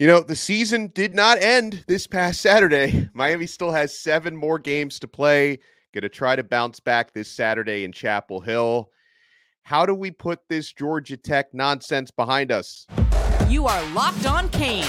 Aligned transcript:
You 0.00 0.06
know, 0.06 0.20
the 0.20 0.34
season 0.34 0.86
did 0.94 1.14
not 1.14 1.42
end 1.42 1.84
this 1.86 2.06
past 2.06 2.40
Saturday. 2.40 3.10
Miami 3.14 3.46
still 3.46 3.70
has 3.70 3.98
seven 3.98 4.34
more 4.34 4.58
games 4.58 4.98
to 5.00 5.06
play. 5.06 5.58
Going 5.92 6.00
to 6.00 6.08
try 6.08 6.36
to 6.36 6.42
bounce 6.42 6.80
back 6.80 7.12
this 7.12 7.30
Saturday 7.30 7.84
in 7.84 7.92
Chapel 7.92 8.40
Hill. 8.40 8.88
How 9.62 9.84
do 9.84 9.94
we 9.94 10.10
put 10.10 10.48
this 10.48 10.72
Georgia 10.72 11.18
Tech 11.18 11.52
nonsense 11.52 12.10
behind 12.10 12.50
us? 12.50 12.86
You 13.46 13.66
are 13.66 13.90
Locked 13.90 14.24
On 14.24 14.48
Canes, 14.48 14.88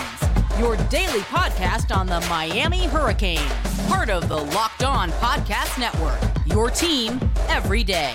your 0.57 0.77
daily 0.87 1.19
podcast 1.23 1.93
on 1.93 2.07
the 2.07 2.21
Miami 2.29 2.85
Hurricanes, 2.85 3.51
part 3.89 4.09
of 4.09 4.29
the 4.29 4.37
Locked 4.37 4.83
On 4.83 5.11
Podcast 5.11 5.77
Network. 5.77 6.21
Your 6.45 6.69
team 6.69 7.19
every 7.49 7.83
day. 7.83 8.13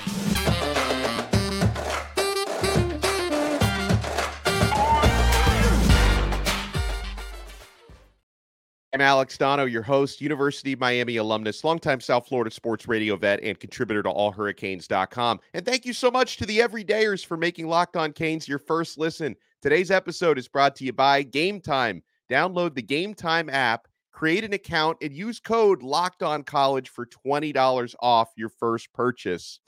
I'm 8.96 9.02
Alex 9.02 9.36
Donno, 9.36 9.66
your 9.66 9.82
host, 9.82 10.23
University 10.23 10.73
of 10.73 10.80
Miami 10.80 11.18
alumnus, 11.18 11.62
longtime 11.62 12.00
South 12.00 12.27
Florida 12.27 12.50
sports 12.50 12.88
radio 12.88 13.14
vet, 13.14 13.42
and 13.42 13.60
contributor 13.60 14.02
to 14.02 14.09
allhurricanes.com. 14.09 15.38
And 15.52 15.66
thank 15.66 15.84
you 15.84 15.92
so 15.92 16.10
much 16.10 16.38
to 16.38 16.46
the 16.46 16.60
everydayers 16.60 17.22
for 17.22 17.36
making 17.36 17.69
Locked 17.69 17.98
On 17.98 18.10
Canes 18.10 18.48
your 18.48 18.59
first 18.59 18.96
listen. 18.96 19.36
Today's 19.60 19.91
episode 19.91 20.38
is 20.38 20.48
brought 20.48 20.74
to 20.77 20.84
you 20.86 20.95
by 20.95 21.24
Game 21.24 21.60
Time. 21.60 22.02
Download 22.30 22.74
the 22.74 22.80
Game 22.80 23.12
Time 23.12 23.50
app, 23.50 23.86
create 24.12 24.45
an 24.45 24.55
account, 24.55 24.97
and 25.02 25.12
use 25.12 25.41
code 25.41 25.83
Locked 25.83 26.22
On 26.22 26.42
College 26.42 26.88
for 26.88 27.05
$20 27.05 27.94
off 28.00 28.30
your 28.34 28.48
first 28.48 28.91
purchase. 28.94 29.60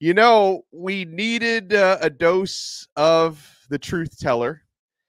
You 0.00 0.12
know, 0.12 0.62
we 0.72 1.04
needed 1.04 1.72
uh, 1.72 1.98
a 2.00 2.10
dose 2.10 2.88
of 2.96 3.48
the 3.68 3.78
truth 3.78 4.18
teller. 4.18 4.62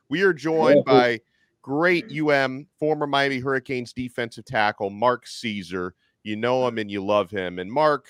We 0.10 0.22
are 0.22 0.34
joined 0.34 0.86
by 0.86 1.22
great 1.62 2.12
UM, 2.12 2.68
former 2.80 3.08
Miami 3.08 3.40
Hurricanes 3.40 3.94
defensive 3.94 4.46
tackle, 4.46 4.90
Mark 4.90 5.28
Caesar. 5.28 5.94
You 6.24 6.36
know 6.36 6.68
him 6.68 6.78
and 6.78 6.90
you 6.90 7.04
love 7.04 7.32
him. 7.32 7.60
And 7.60 7.72
Mark, 7.72 8.10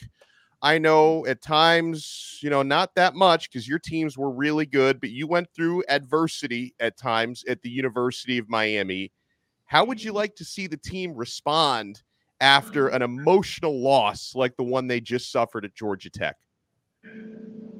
I 0.61 0.77
know 0.77 1.25
at 1.25 1.41
times, 1.41 2.39
you 2.41 2.49
know, 2.49 2.61
not 2.61 2.94
that 2.95 3.16
much 3.16 3.49
because 3.49 3.67
your 3.67 3.79
teams 3.79 4.17
were 4.17 4.29
really 4.29 4.66
good, 4.66 4.99
but 4.99 5.09
you 5.09 5.27
went 5.27 5.47
through 5.55 5.83
adversity 5.89 6.75
at 6.79 6.97
times 6.97 7.44
at 7.47 7.61
the 7.61 7.69
University 7.69 8.38
of 8.38 8.49
Miami. 8.49 9.11
How 9.66 9.85
would 9.85 10.03
you 10.03 10.11
like 10.11 10.35
to 10.35 10.45
see 10.45 10.67
the 10.67 10.77
team 10.77 11.16
respond 11.16 12.03
after 12.41 12.89
an 12.89 13.02
emotional 13.02 13.81
loss 13.81 14.33
like 14.35 14.55
the 14.57 14.63
one 14.63 14.88
they 14.88 14.99
just 14.99 15.31
suffered 15.31 15.66
at 15.66 15.73
Georgia 15.73 16.09
Tech? 16.09 16.35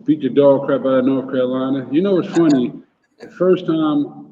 Beat 0.06 0.22
the 0.22 0.30
dog 0.30 0.66
crap 0.66 0.82
out 0.82 1.00
of 1.00 1.06
North 1.06 1.32
Carolina. 1.32 1.88
You 1.92 2.02
know, 2.02 2.20
it's 2.20 2.36
funny. 2.36 2.74
The 3.20 3.30
first 3.30 3.68
time 3.68 4.31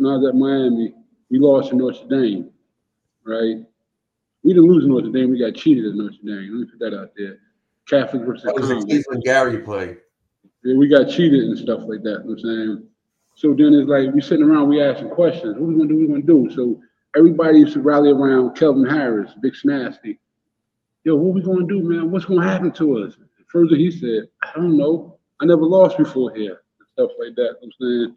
when 0.00 0.12
I 0.12 0.16
was 0.16 0.28
at 0.28 0.34
Miami, 0.34 0.94
we 1.30 1.38
lost 1.38 1.70
to 1.70 1.76
Notre 1.76 2.08
Dame, 2.08 2.50
right? 3.24 3.56
We 4.42 4.54
didn't 4.54 4.68
lose 4.68 4.86
Notre 4.86 5.10
Dame. 5.10 5.30
We 5.30 5.38
got 5.38 5.54
cheated 5.54 5.84
at 5.84 5.94
Notre 5.94 6.16
Dame. 6.24 6.48
Let 6.50 6.60
me 6.60 6.66
put 6.66 6.78
that 6.80 6.98
out 6.98 7.10
there. 7.16 7.38
Catholic 7.86 8.22
versus 8.22 8.44
That 8.44 8.54
was 8.54 8.68
the 8.68 8.80
Cleveland 8.80 9.24
Gary 9.24 9.58
play. 9.58 9.96
Yeah, 10.64 10.76
we 10.76 10.88
got 10.88 11.08
cheated 11.08 11.44
and 11.44 11.58
stuff 11.58 11.80
like 11.84 12.02
that. 12.02 12.24
You 12.24 12.30
know 12.30 12.34
what 12.34 12.38
I'm 12.38 12.38
saying? 12.38 12.86
So 13.34 13.54
then 13.54 13.74
it's 13.74 13.88
like 13.88 14.14
we 14.14 14.20
sitting 14.20 14.44
around, 14.44 14.68
we 14.68 14.82
asking 14.82 15.10
questions. 15.10 15.56
What 15.58 15.68
we 15.68 15.76
gonna 15.76 15.88
do? 15.88 15.96
What 15.96 16.02
we 16.02 16.22
gonna 16.22 16.48
do? 16.48 16.54
So 16.54 16.80
everybody 17.16 17.60
used 17.60 17.74
to 17.74 17.80
rally 17.80 18.10
around 18.10 18.56
Kelvin 18.56 18.86
Harris, 18.86 19.32
Big 19.40 19.54
Snasty. 19.54 20.18
Yo, 21.04 21.16
what 21.16 21.34
we 21.34 21.42
gonna 21.42 21.66
do, 21.66 21.82
man? 21.82 22.10
What's 22.10 22.26
gonna 22.26 22.46
happen 22.46 22.72
to 22.72 23.04
us? 23.04 23.16
Further, 23.48 23.76
he 23.76 23.90
said, 23.90 24.28
I 24.42 24.52
don't 24.56 24.76
know. 24.76 25.18
I 25.40 25.46
never 25.46 25.62
lost 25.62 25.98
before 25.98 26.34
here. 26.34 26.62
And 26.78 26.88
stuff 26.92 27.10
like 27.18 27.34
that. 27.36 27.56
You 27.60 27.68
know 27.68 27.72
what 27.78 27.86
I'm 27.88 28.04
saying? 28.04 28.16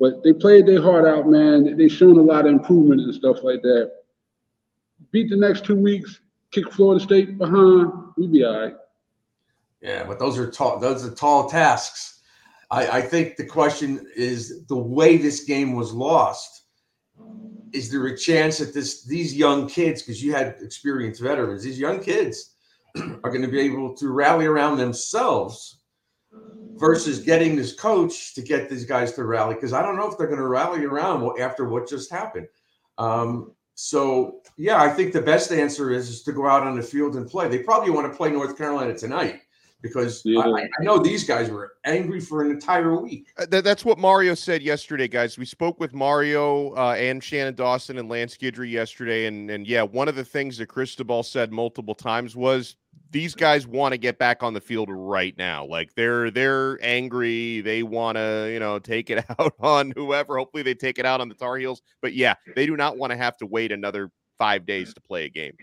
But 0.00 0.22
they 0.22 0.32
played 0.32 0.66
their 0.66 0.80
heart 0.80 1.06
out, 1.06 1.28
man. 1.28 1.76
They 1.76 1.88
shown 1.88 2.18
a 2.18 2.22
lot 2.22 2.46
of 2.46 2.52
improvement 2.52 3.00
and 3.00 3.14
stuff 3.14 3.42
like 3.42 3.62
that. 3.62 3.92
Beat 5.10 5.30
the 5.30 5.36
next 5.36 5.64
two 5.64 5.76
weeks, 5.76 6.20
kick 6.52 6.72
Florida 6.72 7.02
State 7.02 7.38
behind, 7.38 7.92
we 8.16 8.26
be 8.26 8.44
all 8.44 8.60
right. 8.60 8.74
Yeah, 9.80 10.04
but 10.04 10.18
those 10.18 10.38
are 10.38 10.50
tall. 10.50 10.78
Those 10.78 11.06
are 11.06 11.14
tall 11.14 11.48
tasks. 11.48 12.20
I, 12.70 12.98
I 12.98 13.00
think 13.00 13.36
the 13.36 13.46
question 13.46 14.06
is 14.16 14.66
the 14.66 14.76
way 14.76 15.16
this 15.16 15.44
game 15.44 15.74
was 15.74 15.92
lost. 15.92 16.64
Is 17.72 17.90
there 17.90 18.06
a 18.06 18.16
chance 18.16 18.58
that 18.58 18.74
this 18.74 19.04
these 19.04 19.34
young 19.34 19.68
kids, 19.68 20.02
because 20.02 20.22
you 20.22 20.32
had 20.32 20.56
experienced 20.60 21.20
veterans, 21.20 21.62
these 21.62 21.78
young 21.78 22.00
kids 22.00 22.54
are 22.96 23.30
going 23.30 23.42
to 23.42 23.48
be 23.48 23.60
able 23.60 23.94
to 23.96 24.08
rally 24.08 24.46
around 24.46 24.78
themselves 24.78 25.77
versus 26.78 27.18
getting 27.20 27.56
this 27.56 27.74
coach 27.74 28.34
to 28.34 28.42
get 28.42 28.68
these 28.68 28.84
guys 28.84 29.12
to 29.12 29.24
rally? 29.24 29.54
Because 29.54 29.72
I 29.72 29.82
don't 29.82 29.96
know 29.96 30.10
if 30.10 30.16
they're 30.16 30.26
going 30.26 30.38
to 30.38 30.46
rally 30.46 30.84
around 30.84 31.40
after 31.40 31.68
what 31.68 31.88
just 31.88 32.10
happened. 32.10 32.48
Um, 32.98 33.52
so 33.74 34.40
yeah, 34.56 34.82
I 34.82 34.88
think 34.88 35.12
the 35.12 35.22
best 35.22 35.52
answer 35.52 35.90
is, 35.90 36.08
is 36.08 36.22
to 36.24 36.32
go 36.32 36.46
out 36.48 36.66
on 36.66 36.76
the 36.76 36.82
field 36.82 37.16
and 37.16 37.28
play. 37.28 37.48
They 37.48 37.58
probably 37.60 37.90
want 37.90 38.10
to 38.10 38.16
play 38.16 38.30
North 38.30 38.56
Carolina 38.58 38.96
tonight 38.96 39.40
because 39.82 40.22
Yeah. 40.24 40.40
I, 40.40 40.62
I 40.62 40.82
know 40.82 40.98
these 40.98 41.24
guys 41.24 41.50
were 41.50 41.74
angry 41.84 42.20
for 42.20 42.42
an 42.42 42.50
entire 42.50 43.00
week. 43.00 43.28
Uh, 43.36 43.46
th- 43.46 43.62
that's 43.62 43.84
what 43.84 43.98
Mario 43.98 44.34
said 44.34 44.62
yesterday, 44.62 45.06
guys. 45.06 45.38
We 45.38 45.44
spoke 45.44 45.78
with 45.78 45.94
Mario 45.94 46.74
uh, 46.74 46.96
and 46.98 47.22
Shannon 47.22 47.54
Dawson 47.54 47.98
and 47.98 48.08
Lance 48.08 48.36
Guidry 48.36 48.70
yesterday, 48.70 49.26
and 49.26 49.50
and 49.50 49.66
yeah, 49.66 49.82
one 49.82 50.08
of 50.08 50.16
the 50.16 50.24
things 50.24 50.58
that 50.58 50.66
Cristobal 50.66 51.22
said 51.22 51.52
multiple 51.52 51.94
times 51.94 52.34
was 52.34 52.76
these 53.10 53.34
guys 53.34 53.66
want 53.66 53.92
to 53.92 53.98
get 53.98 54.18
back 54.18 54.42
on 54.42 54.54
the 54.54 54.60
field 54.60 54.88
right 54.90 55.36
now. 55.38 55.64
Like 55.64 55.94
they're 55.94 56.30
they're 56.30 56.78
angry. 56.82 57.60
They 57.60 57.82
want 57.82 58.16
to 58.16 58.50
you 58.52 58.60
know 58.60 58.78
take 58.78 59.10
it 59.10 59.24
out 59.38 59.54
on 59.60 59.92
whoever. 59.96 60.36
Hopefully, 60.36 60.62
they 60.62 60.74
take 60.74 60.98
it 60.98 61.06
out 61.06 61.20
on 61.20 61.28
the 61.28 61.34
Tar 61.34 61.56
Heels. 61.56 61.82
But 62.02 62.14
yeah, 62.14 62.34
they 62.54 62.66
do 62.66 62.76
not 62.76 62.98
want 62.98 63.10
to 63.12 63.16
have 63.16 63.36
to 63.38 63.46
wait 63.46 63.72
another 63.72 64.10
five 64.36 64.66
days 64.66 64.94
to 64.94 65.00
play 65.00 65.24
a 65.24 65.28
game. 65.28 65.56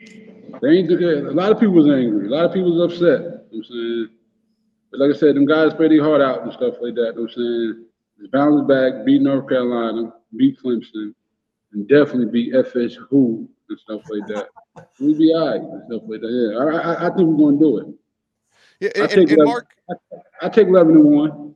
They 0.00 0.80
a 0.80 1.32
lot 1.32 1.52
of 1.52 1.58
people 1.58 1.74
was 1.74 1.88
angry. 1.88 2.26
A 2.26 2.30
lot 2.30 2.44
of 2.44 2.52
people 2.52 2.76
was 2.76 2.92
upset. 2.92 3.20
You 3.20 3.26
know 3.26 3.40
I'm 3.52 3.64
saying? 3.64 4.08
But 4.90 5.00
like 5.00 5.14
I 5.14 5.18
said, 5.18 5.36
them 5.36 5.44
guys 5.44 5.74
played 5.74 5.90
their 5.90 6.02
heart 6.02 6.22
out 6.22 6.42
and 6.42 6.52
stuff 6.52 6.74
like 6.80 6.94
that. 6.94 7.12
You 7.14 7.20
know 7.20 7.22
I'm 7.22 7.28
saying? 7.28 7.84
Just 8.20 8.32
bounce 8.32 8.66
back, 8.66 9.04
beat 9.04 9.22
North 9.22 9.48
Carolina, 9.48 10.12
beat 10.36 10.58
Clemson, 10.60 11.14
and 11.72 11.88
definitely 11.88 12.26
beat 12.26 12.54
FSU 12.54 13.46
and 13.68 13.78
stuff 13.78 14.02
like 14.10 14.26
that. 14.28 14.48
We 15.00 15.14
be 15.14 15.32
all 15.34 15.48
right 15.48 15.60
and 15.60 15.82
stuff 15.86 16.02
like 16.06 16.20
that. 16.20 16.30
Yeah, 16.30 16.58
I, 16.58 16.94
I, 16.94 17.06
I 17.06 17.16
think 17.16 17.28
we're 17.28 17.50
gonna 17.50 17.58
do 17.58 17.78
it. 17.78 17.86
Yeah, 18.80 18.90
I 18.96 19.00
and, 19.00 19.10
take 19.10 19.18
and, 19.18 19.30
and 19.30 19.40
that- 19.40 19.46
Mark 19.46 19.66
I 20.42 20.48
take 20.48 20.68
eleven 20.68 20.96
and 20.96 21.04
one. 21.04 21.54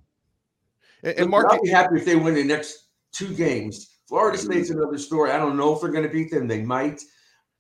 and, 1.03 1.19
and 1.19 1.31
Mark. 1.31 1.47
I'll 1.51 1.63
be 1.63 1.69
happy 1.69 1.97
if 1.97 2.05
they 2.05 2.17
win 2.17 2.35
the 2.35 2.45
next 2.45 2.89
two 3.13 3.35
games. 3.35 3.99
Florida 4.09 4.37
State's 4.37 4.71
another 4.71 4.99
story. 4.99 5.31
I 5.31 5.39
don't 5.39 5.57
know 5.57 5.75
if 5.75 5.81
they're 5.81 5.91
going 5.91 6.07
to 6.07 6.13
beat 6.13 6.31
them. 6.31 6.47
They 6.47 6.63
might. 6.63 7.01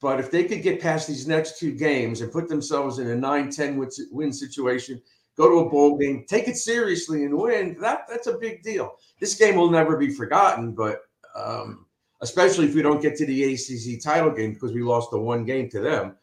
But 0.02 0.18
if 0.18 0.30
they 0.30 0.44
could 0.44 0.62
get 0.62 0.82
past 0.82 1.06
these 1.06 1.28
next 1.28 1.58
two 1.58 1.72
games 1.72 2.20
and 2.20 2.32
put 2.32 2.48
themselves 2.48 2.98
in 2.98 3.08
a 3.10 3.14
9-10 3.14 3.76
win, 3.76 3.88
win 4.10 4.32
situation, 4.32 5.00
go 5.36 5.48
to 5.48 5.66
a 5.66 5.70
bowl 5.70 5.96
game, 5.96 6.24
take 6.28 6.48
it 6.48 6.56
seriously 6.56 7.24
and 7.24 7.38
win, 7.38 7.76
that 7.80 8.06
that's 8.08 8.26
a 8.26 8.36
big 8.36 8.62
deal. 8.62 8.96
This 9.20 9.36
game 9.36 9.54
will 9.54 9.70
never 9.70 9.96
be 9.96 10.10
forgotten, 10.10 10.72
but 10.72 11.02
um, 11.36 11.86
especially 12.22 12.66
if 12.66 12.74
we 12.74 12.82
don't 12.82 13.02
get 13.02 13.16
to 13.16 13.26
the 13.26 13.54
ACC 13.54 14.02
title 14.02 14.30
game 14.30 14.54
because 14.54 14.72
we 14.72 14.82
lost 14.82 15.10
the 15.10 15.18
one 15.18 15.44
game 15.44 15.68
to 15.68 15.80
them, 15.80 16.16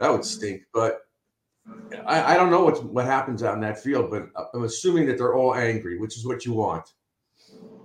that 0.00 0.10
would 0.10 0.24
stink. 0.24 0.62
But 0.72 1.02
I, 2.06 2.34
I 2.34 2.36
don't 2.36 2.50
know 2.50 2.64
what's, 2.64 2.80
what 2.80 3.04
happens 3.04 3.42
out 3.42 3.54
in 3.54 3.60
that 3.60 3.82
field, 3.82 4.10
but 4.10 4.28
I'm 4.52 4.64
assuming 4.64 5.06
that 5.06 5.18
they're 5.18 5.34
all 5.34 5.54
angry, 5.54 5.98
which 5.98 6.16
is 6.16 6.26
what 6.26 6.44
you 6.44 6.54
want. 6.54 6.92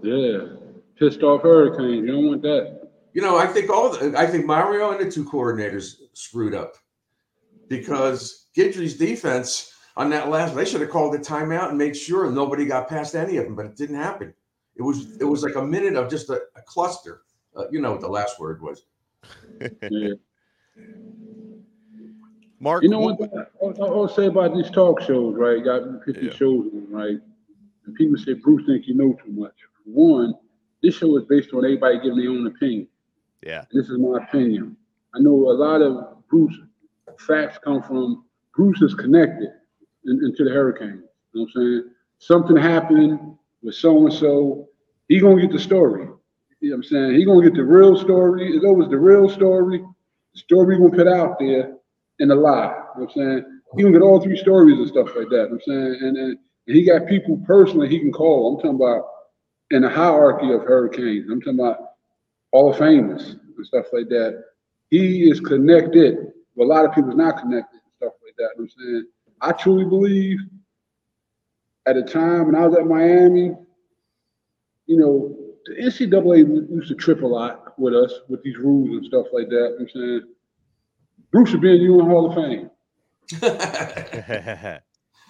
Yeah, 0.02 0.56
pissed 0.98 1.22
off 1.22 1.42
Hurricanes. 1.42 2.06
You 2.06 2.14
don't 2.14 2.28
want 2.28 2.42
that. 2.44 2.90
You 3.14 3.22
know, 3.22 3.38
I 3.38 3.48
think 3.48 3.70
all 3.70 3.90
the, 3.90 4.18
I 4.18 4.26
think 4.26 4.46
Mario 4.46 4.92
and 4.92 5.06
the 5.06 5.12
two 5.12 5.26
coordinators 5.26 5.96
screwed 6.14 6.54
up 6.54 6.76
because 7.68 8.48
Guidry's 8.56 8.98
defense 8.98 9.74
on 9.98 10.10
that 10.12 10.30
last 10.30 10.56
they 10.56 10.66
should 10.66 10.82
have 10.82 10.90
called 10.90 11.16
a 11.16 11.20
timeout 11.20 11.70
and 11.70 11.78
made 11.78 11.96
sure 11.96 12.32
nobody 12.32 12.66
got 12.66 12.88
past 12.88 13.16
any 13.16 13.38
of 13.38 13.46
them, 13.46 13.56
but 13.56 13.66
it 13.66 13.76
didn't 13.76 13.98
happen. 13.98 14.34
It 14.78 14.82
was 14.82 15.18
it 15.20 15.26
was 15.26 15.44
like 15.44 15.56
a 15.56 15.62
minute 15.62 15.96
of 15.96 16.10
just 16.10 16.30
a, 16.30 16.42
a 16.56 16.62
cluster. 16.66 17.24
Uh, 17.60 17.66
you 17.72 17.82
know 17.82 17.92
what 17.92 18.02
the 18.02 18.08
last 18.08 18.40
word 18.40 18.62
was. 18.62 18.86
Yeah. 19.92 20.14
Mark, 22.62 22.84
You 22.84 22.90
know 22.90 23.00
what? 23.00 23.20
I 23.22 23.82
I'll 23.82 24.08
say 24.08 24.28
about 24.28 24.54
these 24.54 24.70
talk 24.70 25.02
shows, 25.02 25.36
right? 25.36 25.64
Got 25.64 26.04
50 26.06 26.26
Yeah. 26.26 26.32
shows 26.32 26.68
right? 26.90 27.18
And 27.86 27.96
people 27.96 28.18
say 28.18 28.34
Bruce 28.34 28.66
think 28.66 28.88
you 28.88 28.96
know 28.96 29.14
too 29.14 29.32
much. 29.32 29.54
One, 29.86 30.34
this 30.82 30.96
show 30.96 31.18
is 31.18 31.26
based 31.26 31.54
on 31.54 31.66
everybody 31.66 32.00
giving 32.00 32.20
their 32.20 32.30
own 32.30 32.48
opinion. 32.48 32.88
Yeah. 33.46 33.66
This 33.74 33.90
is 33.90 33.98
my 33.98 34.18
opinion. 34.24 34.78
I 35.14 35.20
know 35.20 35.34
a 35.50 35.56
lot 35.66 35.82
of 35.82 36.26
Bruce 36.30 36.58
facts 37.20 37.58
come 37.64 37.82
from 37.84 38.26
Bruce 38.56 38.82
is 38.82 38.94
connected 38.94 39.50
in, 40.06 40.24
into 40.24 40.44
the 40.44 40.52
hurricane. 40.52 41.04
You 41.34 41.42
know 41.42 41.42
what 41.42 41.50
I'm 41.56 41.62
saying? 41.62 41.84
Something 42.20 42.58
happened 42.58 43.38
with 43.64 43.76
so 43.76 44.06
and 44.06 44.14
so. 44.14 44.68
He 45.08 45.20
gonna 45.20 45.42
get 45.42 45.52
the 45.52 45.60
story. 45.60 46.08
You 46.62 46.72
know 46.72 46.78
what 46.78 46.86
I'm 46.86 46.90
saying? 46.90 47.16
He 47.16 47.26
gonna 47.26 47.44
get 47.44 47.56
the 47.56 47.64
real 47.64 47.98
story. 47.98 48.56
It's 48.56 48.66
always 48.66 48.90
the 48.90 48.98
real 48.98 49.30
story. 49.30 49.80
The 50.34 50.40
story 50.40 50.78
we 50.78 50.84
gonna 50.84 50.96
put 50.96 51.08
out 51.08 51.40
there 51.40 51.76
and 52.20 52.32
a 52.32 52.36
lie. 52.36 52.66
You 52.66 52.72
know 52.72 52.86
what 52.94 53.04
I'm 53.04 53.10
saying? 53.12 53.62
He 53.76 53.84
gonna 53.84 53.94
get 53.94 54.02
all 54.02 54.20
three 54.20 54.38
stories 54.38 54.78
and 54.78 54.88
stuff 54.88 55.08
like 55.16 55.30
that. 55.30 55.50
You 55.50 55.50
know 55.50 55.56
I'm 55.56 55.62
saying? 55.62 56.18
And, 56.18 56.38
he 56.66 56.86
got 56.86 57.08
people 57.08 57.42
personally 57.48 57.90
he 57.90 58.00
can 58.00 58.12
call. 58.12 58.54
I'm 58.54 58.58
talking 58.58 58.76
about 58.76 59.06
in 59.72 59.82
the 59.82 59.90
hierarchy 59.90 60.54
of 60.54 60.62
Hurricanes. 60.62 61.28
I'm 61.28 61.42
talking 61.42 61.60
about 61.60 61.80
all 62.52 62.70
of 62.70 62.78
famous 62.78 63.38
and 63.58 63.66
stuff 63.66 63.88
like 63.92 64.08
that. 64.10 64.44
He 64.92 65.28
is 65.32 65.40
connected. 65.40 66.32
Well, 66.54 66.68
a 66.68 66.70
lot 66.70 66.86
of 66.86 66.94
people's 66.94 67.16
not 67.16 67.40
connected 67.40 67.74
and 67.74 67.94
stuff 67.98 68.14
like 68.24 68.36
that. 68.38 68.52
You 68.56 68.64
know 68.64 68.64
I'm 68.66 68.70
saying 68.70 69.06
I 69.42 69.52
truly 69.54 69.86
believe 69.86 70.38
at 71.88 71.96
the 71.96 72.04
time 72.04 72.46
when 72.46 72.56
I 72.56 72.68
was 72.68 72.78
at 72.78 72.86
Miami, 72.86 73.56
you 74.86 74.98
know, 74.98 75.36
the 75.70 75.76
NCAA 75.76 76.70
used 76.70 76.88
to 76.90 76.96
trip 76.96 77.22
a 77.22 77.28
lot 77.28 77.80
with 77.80 77.94
us 77.94 78.12
with 78.28 78.42
these 78.44 78.58
rules 78.58 78.90
and 78.90 79.06
stuff 79.06 79.28
like 79.32 79.50
that. 79.50 79.78
I'm 79.80 79.88
saying 79.88 80.22
Bruce 81.32 81.50
should 81.50 81.62
be 81.62 81.76
in 81.76 81.98
the 81.98 82.04
Hall 82.04 82.30
of 82.30 82.36
Fame. 82.36 82.70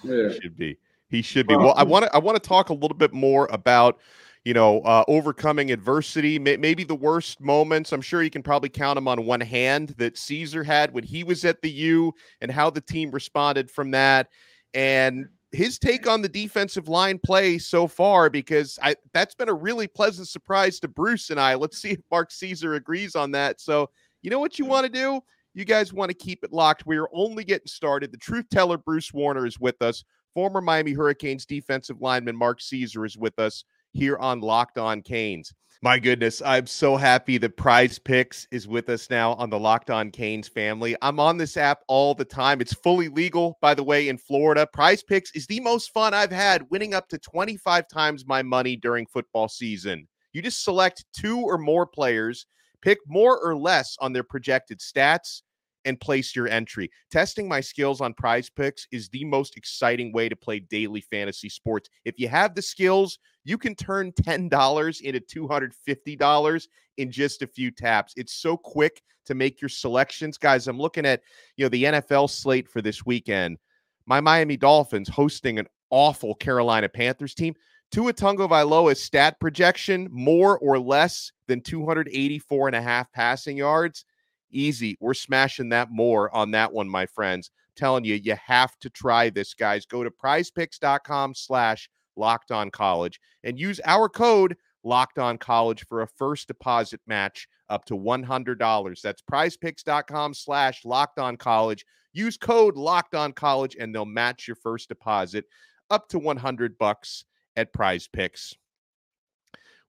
yeah. 0.04 0.30
Should 0.42 0.58
be. 0.58 0.78
He 1.10 1.22
should 1.22 1.48
be. 1.48 1.56
Well, 1.56 1.74
I 1.76 1.84
want 1.84 2.06
to 2.06 2.16
I 2.16 2.20
want 2.20 2.42
to 2.42 2.48
talk 2.48 2.70
a 2.70 2.74
little 2.74 2.96
bit 2.96 3.14
more 3.14 3.50
about 3.52 4.00
you 4.46 4.54
know 4.54 4.80
uh, 4.82 5.04
overcoming 5.10 5.72
adversity. 5.72 6.40
May, 6.40 6.56
maybe 6.56 6.86
the 6.86 6.96
worst 6.96 7.42
moments. 7.42 7.92
I'm 7.92 8.02
sure 8.02 8.24
you 8.24 8.30
can 8.30 8.44
probably 8.44 8.70
count 8.70 8.96
them 8.96 9.08
on 9.08 9.26
one 9.26 9.42
hand 9.42 9.96
that 9.98 10.18
Caesar 10.18 10.64
had 10.64 10.94
when 10.94 11.04
he 11.04 11.26
was 11.26 11.44
at 11.44 11.62
the 11.62 11.72
U, 11.72 12.14
and 12.40 12.50
how 12.50 12.70
the 12.70 12.82
team 12.82 13.12
responded 13.12 13.70
from 13.70 13.92
that, 13.92 14.30
and 14.74 15.28
his 15.52 15.80
take 15.80 16.08
on 16.08 16.22
the 16.22 16.30
defensive 16.30 16.88
line 16.88 17.20
play 17.24 17.58
so 17.58 17.88
far. 17.88 18.30
Because 18.30 18.78
I 18.82 18.96
that's 19.14 19.36
been 19.36 19.50
a 19.50 19.54
really 19.54 19.88
pleasant 19.88 20.28
surprise 20.28 20.80
to 20.80 20.88
Bruce 20.88 21.30
and 21.30 21.40
I. 21.40 21.56
Let's 21.56 21.82
see 21.82 21.92
if 21.92 22.00
Mark 22.12 22.32
Caesar 22.32 22.76
agrees 22.76 23.16
on 23.16 23.32
that. 23.32 23.60
So 23.62 23.90
you 24.22 24.30
know 24.30 24.40
what 24.40 24.60
you 24.60 24.66
want 24.66 24.86
to 24.86 24.92
do. 24.92 25.22
You 25.54 25.66
guys 25.66 25.92
want 25.92 26.10
to 26.10 26.16
keep 26.16 26.44
it 26.44 26.54
locked. 26.54 26.86
We 26.86 26.98
are 26.98 27.10
only 27.12 27.44
getting 27.44 27.68
started. 27.68 28.12
The 28.12 28.18
truth 28.18 28.46
teller, 28.50 28.78
Bruce 28.78 29.12
Warner, 29.14 29.46
is 29.46 29.60
with 29.60 29.82
us. 29.82 30.04
Former 30.34 30.62
Miami 30.62 30.94
Hurricanes 30.94 31.46
defensive 31.46 32.02
lineman 32.02 32.36
Mark 32.36 32.62
Caesar 32.62 33.04
is 33.04 33.18
with 33.18 33.38
us 33.40 33.64
here 33.92 34.18
on 34.18 34.42
Locked 34.42 34.78
On 34.78 35.02
Canes. 35.02 35.54
My 35.82 35.98
goodness, 35.98 36.42
I'm 36.46 36.68
so 36.68 36.98
happy 36.98 37.38
that 37.38 37.56
Prize 37.56 38.00
Picks 38.00 38.46
is 38.52 38.68
with 38.68 38.90
us 38.90 39.10
now 39.10 39.36
on 39.36 39.50
the 39.50 39.58
Locked 39.58 39.90
On 39.90 40.12
Canes 40.12 40.50
family. 40.50 40.94
I'm 41.02 41.22
on 41.22 41.38
this 41.38 41.56
app 41.56 41.84
all 41.88 42.14
the 42.14 42.26
time. 42.26 42.60
It's 42.60 42.74
fully 42.74 43.08
legal, 43.08 43.58
by 43.62 43.74
the 43.74 43.84
way, 43.84 44.10
in 44.10 44.18
Florida. 44.18 44.68
Prize 44.68 45.02
Picks 45.02 45.32
is 45.32 45.48
the 45.48 45.62
most 45.62 45.94
fun 45.94 46.14
I've 46.14 46.34
had, 46.34 46.70
winning 46.70 46.94
up 46.94 47.08
to 47.08 47.18
25 47.18 47.88
times 47.88 48.28
my 48.28 48.42
money 48.42 48.76
during 48.76 49.06
football 49.06 49.48
season. 49.48 50.06
You 50.34 50.42
just 50.42 50.66
select 50.66 51.06
two 51.14 51.40
or 51.40 51.58
more 51.58 51.88
players, 51.88 52.46
pick 52.82 53.00
more 53.08 53.40
or 53.40 53.56
less 53.56 53.96
on 54.02 54.12
their 54.12 54.24
projected 54.24 54.80
stats, 54.80 55.44
and 55.86 56.00
place 56.00 56.36
your 56.36 56.48
entry. 56.48 56.92
Testing 57.10 57.48
my 57.48 57.62
skills 57.62 58.02
on 58.02 58.14
prize 58.14 58.50
picks 58.50 58.86
is 58.92 59.10
the 59.10 59.24
most 59.24 59.56
exciting 59.56 60.12
way 60.12 60.28
to 60.28 60.36
play 60.36 60.60
daily 60.60 61.02
fantasy 61.02 61.50
sports. 61.50 61.90
If 62.06 62.20
you 62.20 62.28
have 62.28 62.54
the 62.54 62.62
skills, 62.62 63.18
you 63.50 63.58
can 63.58 63.76
turn 63.76 64.12
$10 64.14 65.02
into 65.02 65.20
$250 65.20 66.68
in 66.98 67.12
just 67.12 67.42
a 67.42 67.48
few 67.48 67.72
taps. 67.72 68.14
It's 68.16 68.34
so 68.34 68.56
quick 68.56 69.02
to 69.26 69.36
make 69.36 69.62
your 69.62 69.70
selections. 69.70 70.38
Guys, 70.38 70.68
I'm 70.68 70.80
looking 70.80 71.06
at, 71.06 71.22
you 71.58 71.66
know, 71.66 71.70
the 71.70 71.84
NFL 71.84 72.30
slate 72.30 72.70
for 72.70 72.82
this 72.82 73.06
weekend. 73.06 73.58
My 74.06 74.22
Miami 74.22 74.58
Dolphins 74.58 75.10
hosting 75.10 75.60
an 75.60 75.68
awful 75.90 76.36
Carolina 76.36 76.90
Panthers 76.90 77.34
team. 77.34 77.56
Tua 77.92 78.14
Tagovailoa's 78.14 79.02
stat 79.02 79.40
projection 79.40 80.08
more 80.12 80.60
or 80.60 80.78
less 80.78 81.32
than 81.48 81.62
284 81.62 82.68
and 82.68 82.76
a 82.76 82.82
half 82.82 83.12
passing 83.12 83.58
yards 83.58 84.06
Easy. 84.52 84.98
We're 85.00 85.14
smashing 85.14 85.70
that 85.70 85.92
more 85.92 86.34
on 86.36 86.52
that 86.52 86.74
one, 86.74 86.90
my 86.90 87.06
friends. 87.06 87.52
telling 87.76 88.04
you, 88.04 88.16
you 88.16 88.36
have 88.36 88.78
to 88.80 88.90
try 88.90 89.30
this, 89.30 89.54
guys. 89.54 89.86
Go 89.86 90.04
to 90.04 90.12
prizepicks.com 90.12 91.34
slash 91.34 91.90
locked 92.20 92.52
on 92.52 92.70
college 92.70 93.20
and 93.44 93.60
use 93.60 93.80
our 93.86 94.08
code 94.08 94.56
locked 94.84 95.20
on 95.20 95.38
college 95.38 95.86
for 95.88 96.02
a 96.02 96.08
first 96.08 96.48
deposit 96.48 97.02
match 97.08 97.48
up 97.70 97.86
to 97.86 97.96
$100. 97.96 99.02
That's 99.02 99.22
prizepicks.com 99.22 100.34
slash 100.34 100.86
locked 100.86 101.20
on 101.20 101.38
college. 101.38 101.86
Use 102.14 102.38
code 102.38 102.76
locked 102.76 103.16
on 103.16 103.34
college 103.34 103.76
and 103.80 103.94
they'll 103.94 104.06
match 104.06 104.48
your 104.48 104.56
first 104.56 104.90
deposit 104.90 105.46
up 105.90 106.08
to 106.10 106.20
100 106.20 106.78
bucks 106.78 107.26
at 107.56 107.74
prize 107.74 108.08
picks. 108.08 108.54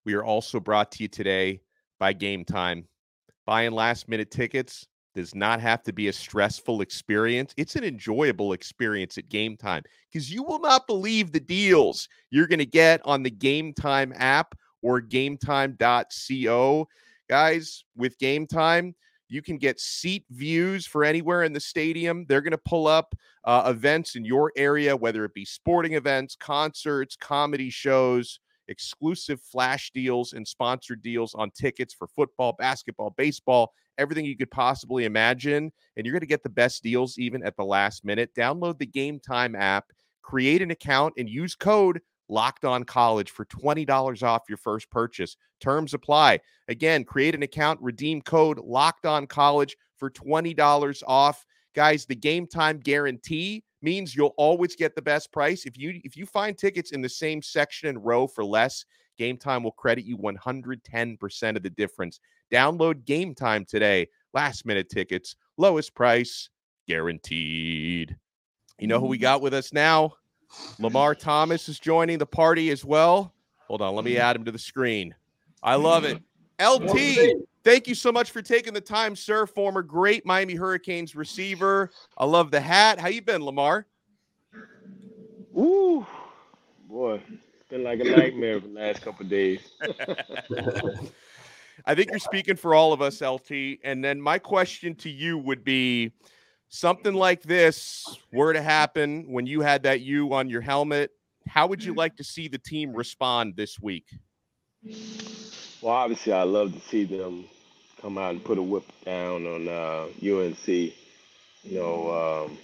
We 0.05 0.15
are 0.15 0.25
also 0.25 0.61
brought 0.61 0.93
to 0.93 1.03
you 1.03 1.09
today 1.09 1.61
by 1.99 2.12
Game 2.12 2.44
Time. 2.44 2.87
Buying 3.47 3.73
last 3.73 4.09
minute 4.09 4.31
tickets 4.31 4.87
does 5.14 5.34
not 5.34 5.60
have 5.60 5.82
to 5.82 5.92
be 5.92 6.08
a 6.08 6.12
stressful 6.12 6.80
experience. 6.80 7.52
It's 7.56 7.76
an 7.76 7.84
enjoyable 7.84 8.52
experience 8.52 9.18
at 9.18 9.28
game 9.28 9.56
time 9.56 9.82
because 10.10 10.32
you 10.32 10.42
will 10.42 10.60
not 10.60 10.86
believe 10.86 11.32
the 11.32 11.40
deals 11.40 12.08
you're 12.30 12.46
going 12.46 12.60
to 12.60 12.66
get 12.66 13.00
on 13.04 13.22
the 13.22 13.30
game 13.30 13.72
time 13.72 14.12
app 14.16 14.54
or 14.82 15.00
gametime.co. 15.00 16.88
Guys, 17.28 17.84
with 17.96 18.18
game 18.18 18.46
time, 18.46 18.94
you 19.28 19.42
can 19.42 19.58
get 19.58 19.78
seat 19.80 20.24
views 20.30 20.86
for 20.86 21.04
anywhere 21.04 21.44
in 21.44 21.52
the 21.52 21.60
stadium. 21.60 22.24
They're 22.28 22.40
going 22.40 22.50
to 22.50 22.58
pull 22.58 22.88
up 22.88 23.14
uh, 23.44 23.64
events 23.66 24.16
in 24.16 24.24
your 24.24 24.52
area, 24.56 24.96
whether 24.96 25.24
it 25.24 25.34
be 25.34 25.44
sporting 25.44 25.94
events, 25.94 26.34
concerts, 26.34 27.16
comedy 27.16 27.70
shows 27.70 28.40
exclusive 28.70 29.40
flash 29.43 29.90
deals 29.93 30.32
and 30.32 30.46
sponsored 30.46 31.02
deals 31.02 31.34
on 31.34 31.50
tickets 31.50 31.93
for 31.93 32.06
football, 32.06 32.55
basketball, 32.58 33.11
baseball, 33.11 33.72
everything 33.99 34.25
you 34.25 34.37
could 34.37 34.50
possibly 34.50 35.05
imagine. 35.05 35.70
And 35.96 36.06
you're 36.06 36.12
going 36.12 36.20
to 36.20 36.26
get 36.26 36.43
the 36.43 36.49
best 36.49 36.82
deals 36.82 37.19
even 37.19 37.44
at 37.44 37.56
the 37.56 37.64
last 37.64 38.05
minute. 38.05 38.34
Download 38.34 38.78
the 38.78 38.87
Game 38.87 39.20
Time 39.20 39.55
app, 39.55 39.87
create 40.22 40.62
an 40.62 40.70
account, 40.70 41.14
and 41.19 41.28
use 41.28 41.55
code 41.55 42.00
Locked 42.31 42.64
On 42.64 42.84
College 42.84 43.31
for 43.31 43.44
$20 43.44 44.22
off 44.22 44.43
your 44.49 44.56
first 44.56 44.88
purchase. 44.90 45.37
Terms 45.61 45.93
apply. 45.93 46.38
Again, 46.69 47.05
create 47.05 47.34
an 47.34 47.43
account, 47.43 47.81
redeem 47.82 48.22
code 48.22 48.58
Locked 48.58 49.05
On 49.05 49.26
College 49.26 49.76
for 49.99 50.11
$20 50.11 51.02
off. 51.06 51.44
Guys, 51.75 52.06
the 52.06 52.14
game 52.14 52.46
time 52.46 52.78
guarantee 52.78 53.64
means 53.82 54.15
you'll 54.15 54.35
always 54.37 54.77
get 54.77 54.94
the 54.94 55.03
best 55.03 55.32
price. 55.32 55.65
If 55.67 55.79
you 55.79 56.00
if 56.05 56.17
you 56.17 56.27
find 56.27 56.56
tickets 56.56 56.93
in 56.93 57.00
the 57.00 57.09
same 57.09 57.43
section 57.43 57.88
and 57.88 58.05
row 58.05 58.27
for 58.27 58.44
less, 58.44 58.85
Game 59.19 59.37
Time 59.37 59.62
will 59.62 59.73
credit 59.73 60.05
you 60.05 60.17
110% 60.17 61.56
of 61.56 61.62
the 61.62 61.71
difference. 61.71 62.21
Download 62.53 63.05
Game 63.05 63.35
Time 63.35 63.65
today. 63.65 64.09
Last 64.32 64.65
minute 64.65 64.88
tickets, 64.88 65.37
lowest 65.56 65.94
price 65.94 66.49
guaranteed. 66.87 68.17
You 68.79 68.87
know 68.87 68.99
who 68.99 69.06
we 69.06 69.19
mm-hmm. 69.19 69.23
got 69.23 69.43
with 69.43 69.55
us 69.55 69.73
now? 69.73 70.15
Lamar 70.79 71.15
Thomas 71.15 71.69
is 71.69 71.79
joining 71.79 72.19
the 72.19 72.27
party 72.27 72.71
as 72.71 72.85
well. 72.85 73.35
Hold 73.69 73.82
on, 73.82 73.94
let 73.94 74.05
me 74.05 74.19
add 74.19 74.37
him 74.37 74.44
to 74.44 74.53
the 74.53 74.59
screen. 74.59 75.15
I 75.62 75.75
love 75.75 76.05
it. 76.05 76.21
LT, 76.60 77.46
thank 77.64 77.88
you 77.88 77.94
so 77.94 78.12
much 78.12 78.31
for 78.31 78.43
taking 78.43 78.74
the 78.74 78.81
time, 78.81 79.17
sir. 79.17 79.46
Former 79.46 79.82
great 79.82 80.26
Miami 80.26 80.55
Hurricanes 80.55 81.17
receiver. 81.17 81.90
I 82.19 82.26
love 82.26 82.50
the 82.50 82.60
hat. 82.60 83.00
How 83.00 83.08
you 83.08 83.22
been, 83.22 83.44
Lamar? 83.44 83.86
Ooh, 85.56 86.06
boy, 86.88 87.20
it's 87.58 87.69
been 87.69 87.82
like 87.82 88.00
a 88.00 88.05
nightmare 88.05 88.60
for 88.60 88.69
the 88.69 88.74
last 88.74 89.02
couple 89.02 89.26
days. 89.26 89.60
I 91.86 91.94
think 91.94 92.10
you're 92.10 92.19
speaking 92.19 92.56
for 92.56 92.74
all 92.74 92.93
of 92.93 93.00
us, 93.00 93.20
LT. 93.20 93.79
And 93.82 94.05
then 94.05 94.20
my 94.20 94.38
question 94.38 94.94
to 94.96 95.08
you 95.10 95.38
would 95.38 95.64
be 95.64 96.12
something 96.69 97.14
like 97.14 97.43
this 97.43 98.05
were 98.32 98.52
to 98.52 98.62
happen 98.62 99.24
when 99.32 99.46
you 99.46 99.60
had 99.60 99.82
that 99.84 100.02
U 100.02 100.32
on 100.34 100.48
your 100.48 100.60
helmet. 100.60 101.10
How 101.48 101.67
would 101.67 101.82
you 101.82 101.94
like 101.94 102.17
to 102.17 102.24
see 102.24 102.48
the 102.48 102.58
team 102.58 102.93
respond 102.93 103.56
this 103.56 103.81
week? 103.81 104.06
Well, 105.82 105.94
obviously, 105.94 106.32
I 106.32 106.43
love 106.43 106.75
to 106.75 106.81
see 106.89 107.05
them 107.05 107.46
come 108.03 108.19
out 108.19 108.32
and 108.32 108.44
put 108.44 108.58
a 108.58 108.63
whip 108.63 108.84
down 109.06 109.46
on 109.46 109.69
uh, 109.69 110.06
UNC. 110.22 110.69
You 110.69 110.93
know, 111.81 112.46
um, 112.49 112.58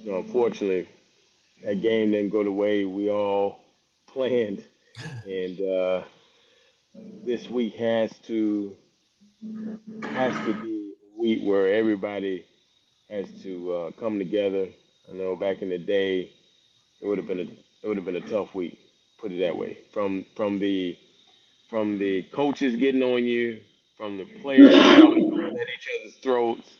you 0.00 0.12
know, 0.12 0.18
unfortunately, 0.18 0.88
that 1.64 1.82
game 1.82 2.12
didn't 2.12 2.30
go 2.30 2.44
the 2.44 2.52
way 2.52 2.84
we 2.84 3.10
all 3.10 3.60
planned, 4.08 4.64
and 5.26 5.60
uh, 5.60 6.02
this 7.24 7.48
week 7.50 7.76
has 7.76 8.12
to 8.26 8.76
has 10.04 10.34
to 10.46 10.54
be 10.62 10.94
a 11.16 11.20
week 11.20 11.40
where 11.44 11.74
everybody 11.74 12.44
has 13.10 13.26
to 13.42 13.72
uh, 13.74 13.90
come 14.00 14.18
together. 14.18 14.68
I 15.10 15.14
know 15.14 15.36
back 15.36 15.62
in 15.62 15.70
the 15.70 15.78
day, 15.78 16.32
it 17.00 17.06
would 17.06 17.18
have 17.18 17.28
been 17.28 17.40
a 17.40 17.42
it 17.84 17.88
would 17.88 17.96
have 17.98 18.06
been 18.06 18.16
a 18.16 18.20
tough 18.28 18.54
week. 18.54 18.78
Put 19.20 19.32
it 19.32 19.40
that 19.40 19.56
way. 19.56 19.78
From 19.92 20.26
from 20.36 20.58
the 20.58 20.96
from 21.72 21.98
the 21.98 22.22
coaches 22.34 22.76
getting 22.76 23.02
on 23.02 23.24
you, 23.24 23.58
from 23.96 24.18
the 24.18 24.26
players 24.42 24.74
at 24.74 24.98
each 24.98 25.88
other's 25.98 26.14
throats, 26.22 26.70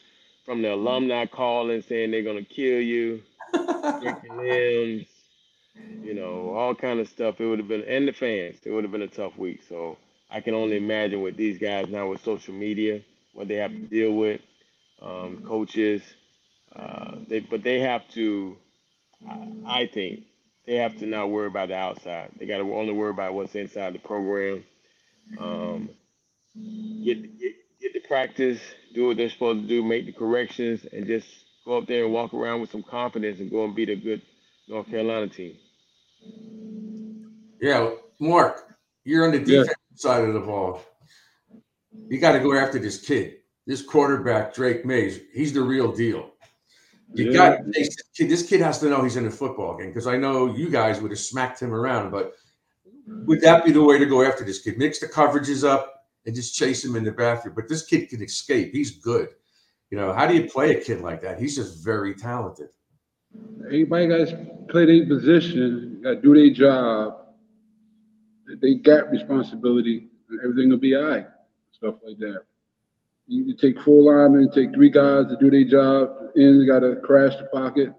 from 0.45 0.61
the 0.61 0.75
alumni 0.75 1.25
calling 1.25 1.81
saying 1.81 2.11
they're 2.11 2.23
gonna 2.23 2.45
kill 2.45 2.79
you, 2.79 3.23
limbs, 4.37 5.07
you 6.03 6.13
know, 6.13 6.51
all 6.51 6.75
kind 6.75 7.01
of 7.01 7.09
stuff. 7.09 7.41
It 7.41 7.47
would 7.47 7.59
have 7.59 7.69
been, 7.69 7.85
and 7.85 8.07
the 8.07 8.13
fans, 8.13 8.59
it 8.67 8.71
would 8.71 8.85
have 8.85 8.93
been 8.93 9.01
a 9.01 9.09
tough 9.09 9.39
week. 9.39 9.63
So 9.67 9.97
I 10.31 10.43
can 10.43 10.53
only 10.53 10.77
imagine 10.77 11.23
what 11.23 11.39
these 11.39 11.59
guys 11.59 11.89
now 11.89 12.11
with 12.11 12.23
social 12.23 12.53
media, 12.53 13.01
what 13.33 13.49
they 13.49 13.57
have 13.57 13.71
to 13.71 13.79
deal 13.79 14.13
with, 14.13 14.43
um, 15.01 15.43
coaches. 15.49 16.03
Uh, 16.77 17.17
they, 17.29 17.41
but 17.41 17.63
they 17.63 17.81
have 17.81 18.07
to, 18.11 18.59
I 19.67 19.87
think, 19.87 20.25
they 20.67 20.77
have 20.77 20.99
to 20.99 21.07
not 21.07 21.31
worry 21.31 21.47
about 21.47 21.69
the 21.69 21.77
outside. 21.77 22.31
They 22.39 22.45
got 22.47 22.59
to 22.59 22.75
only 22.75 22.93
worry 22.93 23.11
about 23.11 23.33
what's 23.33 23.55
inside 23.55 23.95
the 23.95 23.99
program. 23.99 24.65
Um, 25.39 25.91
get, 27.05 27.39
get 27.39 27.53
get 27.81 27.93
to 27.95 28.01
practice, 28.09 28.61
do 28.95 29.09
what 29.09 29.17
they're 29.17 29.31
supposed 29.31 29.63
to 29.63 29.69
do, 29.69 29.83
make 29.85 30.07
the 30.07 30.13
corrections, 30.13 30.87
and 30.93 31.07
just 31.07 31.27
go 31.65 31.79
up 31.79 31.87
there 31.87 32.05
and 32.05 32.13
walk 32.13 32.33
around 32.33 32.61
with 32.61 32.71
some 32.71 32.83
confidence 32.83 33.41
and 33.41 33.51
go 33.51 33.65
and 33.65 33.75
beat 33.75 33.89
a 33.89 33.97
good 33.97 34.23
North 34.69 34.89
Carolina 34.89 35.29
team. 35.29 35.57
Yeah, 37.61 37.91
Mark, 38.21 38.77
you're 39.05 39.25
on 39.25 39.33
the 39.33 39.39
defense 39.39 39.69
yeah. 39.69 39.97
side 39.97 40.25
of 40.25 40.35
the 40.35 40.41
ball. 40.41 40.83
You 42.09 42.19
got 42.19 42.33
to 42.33 42.41
go 42.41 42.55
after 42.55 42.79
this 42.79 43.01
kid, 43.01 43.37
this 43.67 43.83
quarterback, 43.83 44.55
Drake 44.55 44.85
Maye. 44.85 45.21
He's 45.33 45.53
the 45.53 45.63
real 45.63 45.93
deal. 45.93 46.31
You 47.15 47.31
yeah. 47.31 47.33
got 47.33 47.73
this 47.73 47.95
kid. 48.17 48.31
This 48.31 48.49
kid 48.49 48.61
has 48.61 48.79
to 48.81 48.89
know 48.89 49.03
he's 49.03 49.17
in 49.17 49.27
a 49.27 49.31
football 49.31 49.77
game 49.77 49.89
because 49.89 50.07
I 50.07 50.17
know 50.17 50.55
you 50.55 50.71
guys 50.71 51.01
would 51.01 51.11
have 51.11 51.21
smacked 51.21 51.61
him 51.61 51.75
around. 51.75 52.11
But 52.11 52.35
would 53.07 53.41
that 53.41 53.65
be 53.65 53.73
the 53.73 53.83
way 53.83 53.99
to 53.99 54.07
go 54.07 54.23
after 54.23 54.45
this 54.45 54.61
kid? 54.61 54.79
Mix 54.79 54.99
the 54.99 55.07
coverages 55.07 55.67
up 55.67 56.07
and 56.27 56.35
just 56.35 56.55
chase 56.55 56.85
him 56.85 56.97
in 56.97 57.05
the 57.05 57.13
bathroom. 57.13 57.55
But 57.55 57.69
this 57.69 57.85
kid 57.85 58.09
can 58.09 58.23
escape. 58.23 58.73
He's 58.73 58.99
good. 58.99 59.29
You 59.91 59.99
know, 59.99 60.13
how 60.13 60.27
do 60.27 60.35
you 60.35 60.49
play 60.49 60.77
a 60.77 60.81
kid 60.81 61.01
like 61.01 61.21
that? 61.23 61.41
He's 61.41 61.57
just 61.57 61.85
very 61.85 62.15
talented. 62.15 62.69
Everybody 63.65 64.07
got 64.07 64.29
to 64.29 64.49
play 64.69 64.87
their 64.87 65.07
position, 65.07 66.01
got 66.03 66.11
to 66.11 66.21
do 66.21 66.35
their 66.35 66.51
job. 66.51 67.19
They 68.61 68.75
got 68.75 69.11
responsibility, 69.11 70.09
and 70.29 70.41
everything 70.41 70.71
will 70.71 70.79
be 70.79 70.95
all 70.95 71.05
right. 71.05 71.27
Stuff 71.73 71.97
like 72.07 72.19
that. 72.19 72.43
You 73.27 73.55
take 73.57 73.81
four 73.81 74.13
linemen, 74.13 74.51
take 74.51 74.75
three 74.75 74.91
guys 74.91 75.27
to 75.29 75.37
do 75.41 75.51
their 75.51 75.65
job, 75.65 76.11
and 76.35 76.67
got 76.67 76.81
to 76.81 76.97
crash 76.97 77.37
the 77.37 77.45
pocket. 77.53 77.93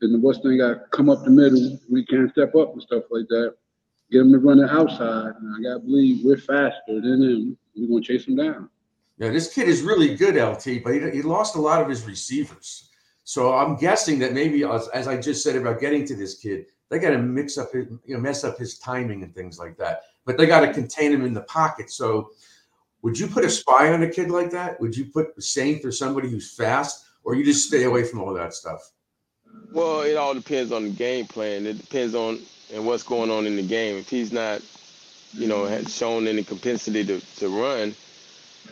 And 0.00 0.14
the 0.14 0.18
Western 0.26 0.58
got 0.58 0.68
to 0.68 0.80
come 0.90 1.10
up 1.10 1.24
the 1.24 1.30
middle. 1.30 1.78
We 1.90 2.04
can't 2.06 2.30
step 2.30 2.54
up 2.54 2.72
and 2.72 2.82
stuff 2.82 3.04
like 3.10 3.26
that. 3.28 3.54
Get 4.14 4.20
them 4.20 4.32
to 4.32 4.38
run 4.38 4.58
the 4.58 4.72
outside. 4.72 5.34
And 5.40 5.56
I 5.56 5.60
got 5.60 5.74
to 5.74 5.80
believe 5.80 6.24
we're 6.24 6.36
faster 6.36 7.00
than 7.00 7.18
them. 7.18 7.58
We're 7.74 7.88
going 7.88 8.00
to 8.04 8.06
chase 8.06 8.26
them 8.26 8.36
down. 8.36 8.70
Yeah, 9.18 9.30
this 9.30 9.52
kid 9.52 9.66
is 9.66 9.82
really 9.82 10.14
good, 10.14 10.36
LT, 10.36 10.84
but 10.84 10.94
he, 10.94 11.10
he 11.10 11.22
lost 11.22 11.56
a 11.56 11.60
lot 11.60 11.82
of 11.82 11.88
his 11.88 12.04
receivers. 12.04 12.90
So 13.24 13.52
I'm 13.56 13.74
guessing 13.74 14.20
that 14.20 14.32
maybe, 14.32 14.62
as, 14.62 14.86
as 14.90 15.08
I 15.08 15.20
just 15.20 15.42
said 15.42 15.56
about 15.56 15.80
getting 15.80 16.06
to 16.06 16.14
this 16.14 16.38
kid, 16.38 16.66
they 16.90 17.00
got 17.00 17.10
to 17.10 17.18
mix 17.18 17.58
up, 17.58 17.72
his, 17.72 17.86
you 18.04 18.14
know, 18.14 18.20
mess 18.20 18.44
up 18.44 18.56
his 18.56 18.78
timing 18.78 19.24
and 19.24 19.34
things 19.34 19.58
like 19.58 19.76
that. 19.78 20.02
But 20.24 20.38
they 20.38 20.46
got 20.46 20.60
to 20.60 20.72
contain 20.72 21.10
him 21.10 21.24
in 21.24 21.34
the 21.34 21.42
pocket. 21.42 21.90
So 21.90 22.30
would 23.02 23.18
you 23.18 23.26
put 23.26 23.44
a 23.44 23.50
spy 23.50 23.92
on 23.92 24.04
a 24.04 24.08
kid 24.08 24.30
like 24.30 24.52
that? 24.52 24.80
Would 24.80 24.96
you 24.96 25.06
put 25.06 25.34
the 25.34 25.42
Saint 25.42 25.84
or 25.84 25.90
somebody 25.90 26.30
who's 26.30 26.54
fast, 26.54 27.04
or 27.24 27.34
you 27.34 27.44
just 27.44 27.66
stay 27.66 27.82
away 27.82 28.04
from 28.04 28.20
all 28.20 28.32
that 28.34 28.54
stuff? 28.54 28.92
Well, 29.72 30.02
it 30.02 30.16
all 30.16 30.34
depends 30.34 30.70
on 30.70 30.84
the 30.84 30.90
game 30.90 31.26
plan. 31.26 31.66
It 31.66 31.78
depends 31.78 32.14
on 32.14 32.38
and 32.72 32.86
what's 32.86 33.02
going 33.02 33.30
on 33.30 33.46
in 33.46 33.56
the 33.56 33.62
game. 33.62 33.96
If 33.96 34.08
he's 34.08 34.32
not, 34.32 34.62
you 35.32 35.46
know, 35.48 35.64
has 35.66 35.94
shown 35.94 36.26
any 36.26 36.42
propensity 36.42 37.04
to, 37.04 37.20
to 37.36 37.48
run, 37.48 37.94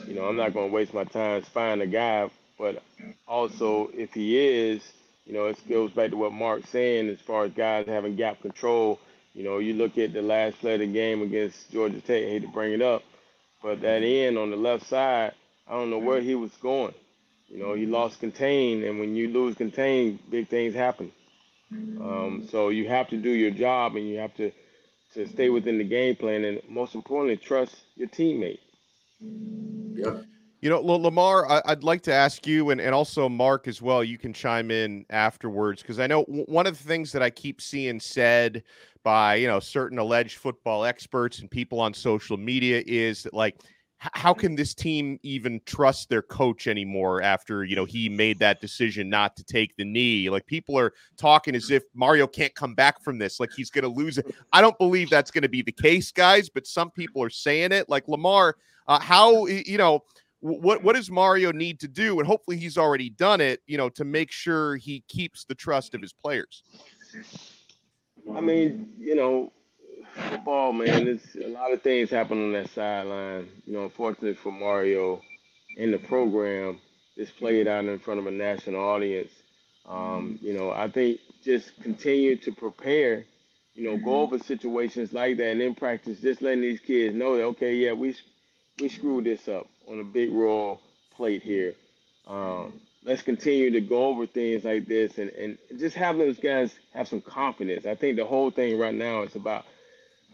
you 0.06 0.14
know, 0.14 0.24
I'm 0.24 0.36
not 0.36 0.54
going 0.54 0.70
to 0.70 0.74
waste 0.74 0.94
my 0.94 1.04
time 1.04 1.44
spying 1.44 1.80
a 1.80 1.86
guy. 1.86 2.30
But 2.58 2.82
also, 3.26 3.90
if 3.94 4.12
he 4.14 4.38
is, 4.38 4.82
you 5.26 5.32
know, 5.32 5.46
it 5.46 5.58
goes 5.68 5.90
back 5.90 6.10
to 6.10 6.16
what 6.16 6.32
Mark's 6.32 6.70
saying 6.70 7.08
as 7.08 7.20
far 7.20 7.44
as 7.44 7.52
guys 7.52 7.86
having 7.86 8.16
gap 8.16 8.40
control. 8.40 9.00
You 9.34 9.44
know, 9.44 9.58
you 9.58 9.74
look 9.74 9.96
at 9.98 10.12
the 10.12 10.22
last 10.22 10.58
play 10.58 10.74
of 10.74 10.80
the 10.80 10.86
game 10.86 11.22
against 11.22 11.70
Georgia 11.70 12.00
Tech. 12.00 12.22
I 12.22 12.28
hate 12.28 12.42
to 12.42 12.48
bring 12.48 12.72
it 12.72 12.82
up, 12.82 13.02
but 13.62 13.80
that 13.80 14.02
end 14.02 14.36
on 14.36 14.50
the 14.50 14.56
left 14.56 14.86
side, 14.86 15.32
I 15.66 15.72
don't 15.72 15.90
know 15.90 15.98
where 15.98 16.20
he 16.20 16.34
was 16.34 16.52
going. 16.60 16.94
You 17.48 17.58
know, 17.58 17.74
he 17.74 17.86
lost 17.86 18.20
contain, 18.20 18.84
and 18.84 18.98
when 19.00 19.14
you 19.16 19.28
lose 19.28 19.56
contain, 19.56 20.18
big 20.30 20.48
things 20.48 20.74
happen. 20.74 21.12
Um, 22.00 22.46
so 22.50 22.68
you 22.70 22.88
have 22.88 23.08
to 23.08 23.16
do 23.16 23.30
your 23.30 23.50
job, 23.50 23.96
and 23.96 24.08
you 24.08 24.18
have 24.18 24.34
to 24.36 24.52
to 25.14 25.26
stay 25.28 25.50
within 25.50 25.76
the 25.76 25.84
game 25.84 26.16
plan, 26.16 26.44
and 26.44 26.60
most 26.68 26.94
importantly, 26.94 27.36
trust 27.36 27.76
your 27.96 28.08
teammate. 28.08 28.60
Yep. 29.20 30.24
You 30.62 30.70
know, 30.70 30.80
Lamar, 30.80 31.60
I'd 31.66 31.82
like 31.82 32.02
to 32.02 32.12
ask 32.12 32.46
you, 32.46 32.70
and, 32.70 32.80
and 32.80 32.94
also 32.94 33.28
Mark 33.28 33.66
as 33.66 33.82
well. 33.82 34.04
You 34.04 34.16
can 34.16 34.32
chime 34.32 34.70
in 34.70 35.04
afterwards 35.10 35.82
because 35.82 35.98
I 35.98 36.06
know 36.06 36.22
one 36.22 36.68
of 36.68 36.78
the 36.78 36.84
things 36.84 37.10
that 37.12 37.22
I 37.22 37.30
keep 37.30 37.60
seeing 37.60 37.98
said 37.98 38.62
by 39.02 39.34
you 39.34 39.48
know 39.48 39.58
certain 39.58 39.98
alleged 39.98 40.38
football 40.38 40.84
experts 40.84 41.40
and 41.40 41.50
people 41.50 41.80
on 41.80 41.92
social 41.92 42.36
media 42.36 42.82
is 42.86 43.24
that 43.24 43.34
like 43.34 43.56
how 44.14 44.34
can 44.34 44.56
this 44.56 44.74
team 44.74 45.18
even 45.22 45.60
trust 45.64 46.08
their 46.08 46.22
coach 46.22 46.66
anymore 46.66 47.22
after 47.22 47.64
you 47.64 47.76
know 47.76 47.84
he 47.84 48.08
made 48.08 48.38
that 48.40 48.60
decision 48.60 49.08
not 49.08 49.36
to 49.36 49.44
take 49.44 49.76
the 49.76 49.84
knee? 49.84 50.28
Like 50.28 50.46
people 50.46 50.78
are 50.78 50.92
talking 51.16 51.54
as 51.54 51.70
if 51.70 51.84
mario 51.94 52.26
can't 52.26 52.54
come 52.54 52.74
back 52.74 53.02
from 53.02 53.18
this 53.18 53.38
like 53.38 53.50
he's 53.56 53.70
going 53.70 53.84
to 53.84 53.88
lose 53.88 54.18
it. 54.18 54.34
I 54.52 54.60
don't 54.60 54.76
believe 54.78 55.08
that's 55.08 55.30
going 55.30 55.42
to 55.42 55.48
be 55.48 55.62
the 55.62 55.72
case 55.72 56.10
guys 56.10 56.48
but 56.48 56.66
some 56.66 56.90
people 56.90 57.22
are 57.22 57.30
saying 57.30 57.72
it. 57.72 57.88
Like 57.88 58.08
lamar 58.08 58.56
uh, 58.88 58.98
how 58.98 59.46
you 59.46 59.78
know 59.78 60.00
what 60.40 60.82
what 60.82 60.96
does 60.96 61.10
mario 61.10 61.52
need 61.52 61.78
to 61.80 61.88
do? 61.88 62.18
And 62.18 62.26
hopefully 62.26 62.56
he's 62.56 62.76
already 62.76 63.10
done 63.10 63.40
it 63.40 63.60
you 63.66 63.78
know 63.78 63.88
to 63.90 64.04
make 64.04 64.32
sure 64.32 64.76
he 64.76 65.04
keeps 65.06 65.44
the 65.44 65.54
trust 65.54 65.94
of 65.94 66.02
his 66.02 66.12
players. 66.12 66.64
I 68.34 68.40
mean, 68.40 68.92
you 68.98 69.14
know, 69.14 69.52
football, 70.14 70.72
man, 70.72 71.08
it's 71.08 71.34
a 71.36 71.48
lot 71.48 71.72
of 71.72 71.82
things 71.82 72.10
happen 72.10 72.42
on 72.42 72.52
that 72.52 72.70
sideline. 72.70 73.48
You 73.66 73.74
know, 73.74 73.84
unfortunately 73.84 74.34
for 74.34 74.52
Mario 74.52 75.20
in 75.76 75.90
the 75.90 75.98
program, 75.98 76.80
this 77.16 77.30
played 77.30 77.68
out 77.68 77.84
in 77.84 77.98
front 77.98 78.20
of 78.20 78.26
a 78.26 78.30
national 78.30 78.82
audience. 78.82 79.30
Um, 79.88 80.38
you 80.40 80.54
know, 80.54 80.70
I 80.70 80.88
think 80.88 81.20
just 81.42 81.80
continue 81.82 82.36
to 82.36 82.52
prepare, 82.52 83.24
you 83.74 83.90
know, 83.90 83.96
go 83.96 84.20
over 84.20 84.38
situations 84.38 85.12
like 85.12 85.36
that 85.38 85.50
and 85.50 85.62
in 85.62 85.74
practice, 85.74 86.20
just 86.20 86.42
letting 86.42 86.60
these 86.60 86.80
kids 86.80 87.14
know 87.14 87.36
that, 87.36 87.44
okay, 87.44 87.74
yeah, 87.74 87.92
we 87.92 88.14
we 88.80 88.88
screwed 88.88 89.24
this 89.24 89.48
up 89.48 89.66
on 89.88 90.00
a 90.00 90.04
big 90.04 90.32
roll 90.32 90.80
plate 91.16 91.42
here. 91.42 91.74
Um, 92.26 92.80
let's 93.04 93.22
continue 93.22 93.70
to 93.72 93.80
go 93.80 94.06
over 94.06 94.26
things 94.26 94.64
like 94.64 94.86
this 94.86 95.18
and, 95.18 95.30
and 95.30 95.58
just 95.78 95.96
have 95.96 96.16
those 96.16 96.38
guys 96.38 96.72
have 96.94 97.08
some 97.08 97.20
confidence. 97.20 97.84
I 97.86 97.94
think 97.94 98.16
the 98.16 98.24
whole 98.24 98.50
thing 98.50 98.78
right 98.78 98.94
now 98.94 99.22
is 99.22 99.34
about 99.34 99.64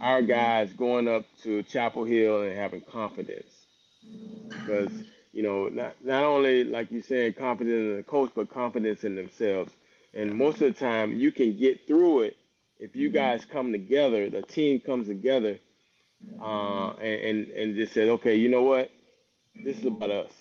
our 0.01 0.23
guys 0.23 0.73
going 0.73 1.09
up 1.09 1.25
to 1.43 1.63
Chapel 1.65 2.05
Hill 2.05 2.43
and 2.43 2.57
having 2.57 2.83
confidence. 2.83 3.53
Because, 4.49 4.93
you 5.33 5.43
know, 5.43 5.69
not, 5.69 5.95
not 6.05 6.25
only, 6.25 6.65
like 6.65 6.91
you 6.91 7.03
said, 7.03 7.37
confidence 7.37 7.75
in 7.75 7.97
the 7.97 8.03
coach, 8.03 8.31
but 8.35 8.51
confidence 8.51 9.05
in 9.05 9.17
themselves. 9.17 9.73
And 10.15 10.35
most 10.35 10.63
of 10.63 10.75
the 10.75 10.81
time, 10.81 11.15
you 11.15 11.33
can 11.33 11.57
get 11.57 11.87
through 11.87 12.23
it 12.23 12.37
if 12.79 12.95
you 12.97 13.11
guys 13.11 13.45
come 13.45 13.73
together, 13.73 14.31
the 14.31 14.43
team 14.43 14.81
comes 14.81 15.09
together 15.09 15.59
uh, 16.41 16.91
and, 16.93 17.21
and, 17.21 17.49
and 17.49 17.77
just 17.77 17.93
says, 17.93 18.09
okay, 18.09 18.37
you 18.37 18.49
know 18.49 18.63
what? 18.63 18.91
This 19.65 19.79
is 19.79 19.87
about 19.87 20.11
us 20.11 20.33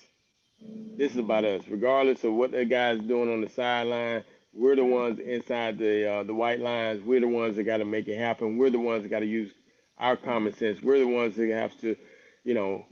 this 0.97 1.11
is 1.11 1.17
about 1.17 1.45
us. 1.45 1.63
Regardless 1.69 2.23
of 2.23 2.33
what 2.33 2.51
that 2.51 2.69
guy's 2.69 2.99
doing 2.99 3.31
on 3.31 3.41
the 3.41 3.49
sideline, 3.49 4.23
we're 4.57 4.75
the 4.75 4.85
ones 4.85 5.19
inside 5.19 5.77
the 5.77 6.11
uh, 6.11 6.23
the 6.23 6.33
white 6.33 6.59
lines. 6.59 7.03
We're 7.03 7.19
the 7.21 7.27
ones 7.27 7.55
that 7.55 7.63
got 7.63 7.77
to 7.77 7.85
make 7.85 8.07
it 8.07 8.17
happen. 8.17 8.57
We're 8.57 8.71
the 8.71 8.79
ones 8.79 9.03
that 9.03 9.09
got 9.09 9.19
to 9.19 9.25
use 9.25 9.51
our 9.97 10.17
common 10.17 10.53
sense. 10.55 10.81
We're 10.81 10.99
the 10.99 11.07
ones 11.07 11.35
that 11.35 11.49
have 11.49 11.79
to, 11.81 11.95
you 12.43 12.53
know, 12.53 12.85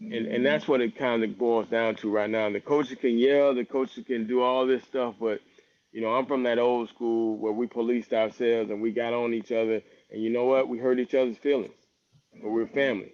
and 0.00 0.26
and 0.26 0.44
that's 0.44 0.66
what 0.66 0.80
it 0.80 0.96
kind 0.96 1.22
of 1.22 1.38
boils 1.38 1.68
down 1.68 1.96
to 1.96 2.10
right 2.10 2.30
now. 2.30 2.50
The 2.50 2.60
coaches 2.60 2.98
can 3.00 3.18
yell, 3.18 3.54
the 3.54 3.64
coaches 3.64 4.04
can 4.06 4.26
do 4.26 4.42
all 4.42 4.66
this 4.66 4.82
stuff, 4.84 5.14
but 5.20 5.40
you 5.92 6.00
know, 6.00 6.14
I'm 6.14 6.26
from 6.26 6.44
that 6.44 6.58
old 6.58 6.88
school 6.88 7.36
where 7.36 7.52
we 7.52 7.66
policed 7.66 8.14
ourselves 8.14 8.70
and 8.70 8.80
we 8.80 8.92
got 8.92 9.12
on 9.12 9.34
each 9.34 9.52
other, 9.52 9.82
and 10.10 10.22
you 10.22 10.30
know 10.30 10.46
what? 10.46 10.68
We 10.68 10.78
hurt 10.78 10.98
each 10.98 11.14
other's 11.14 11.36
feelings, 11.36 11.74
but 12.40 12.50
we're 12.50 12.66
family. 12.66 13.12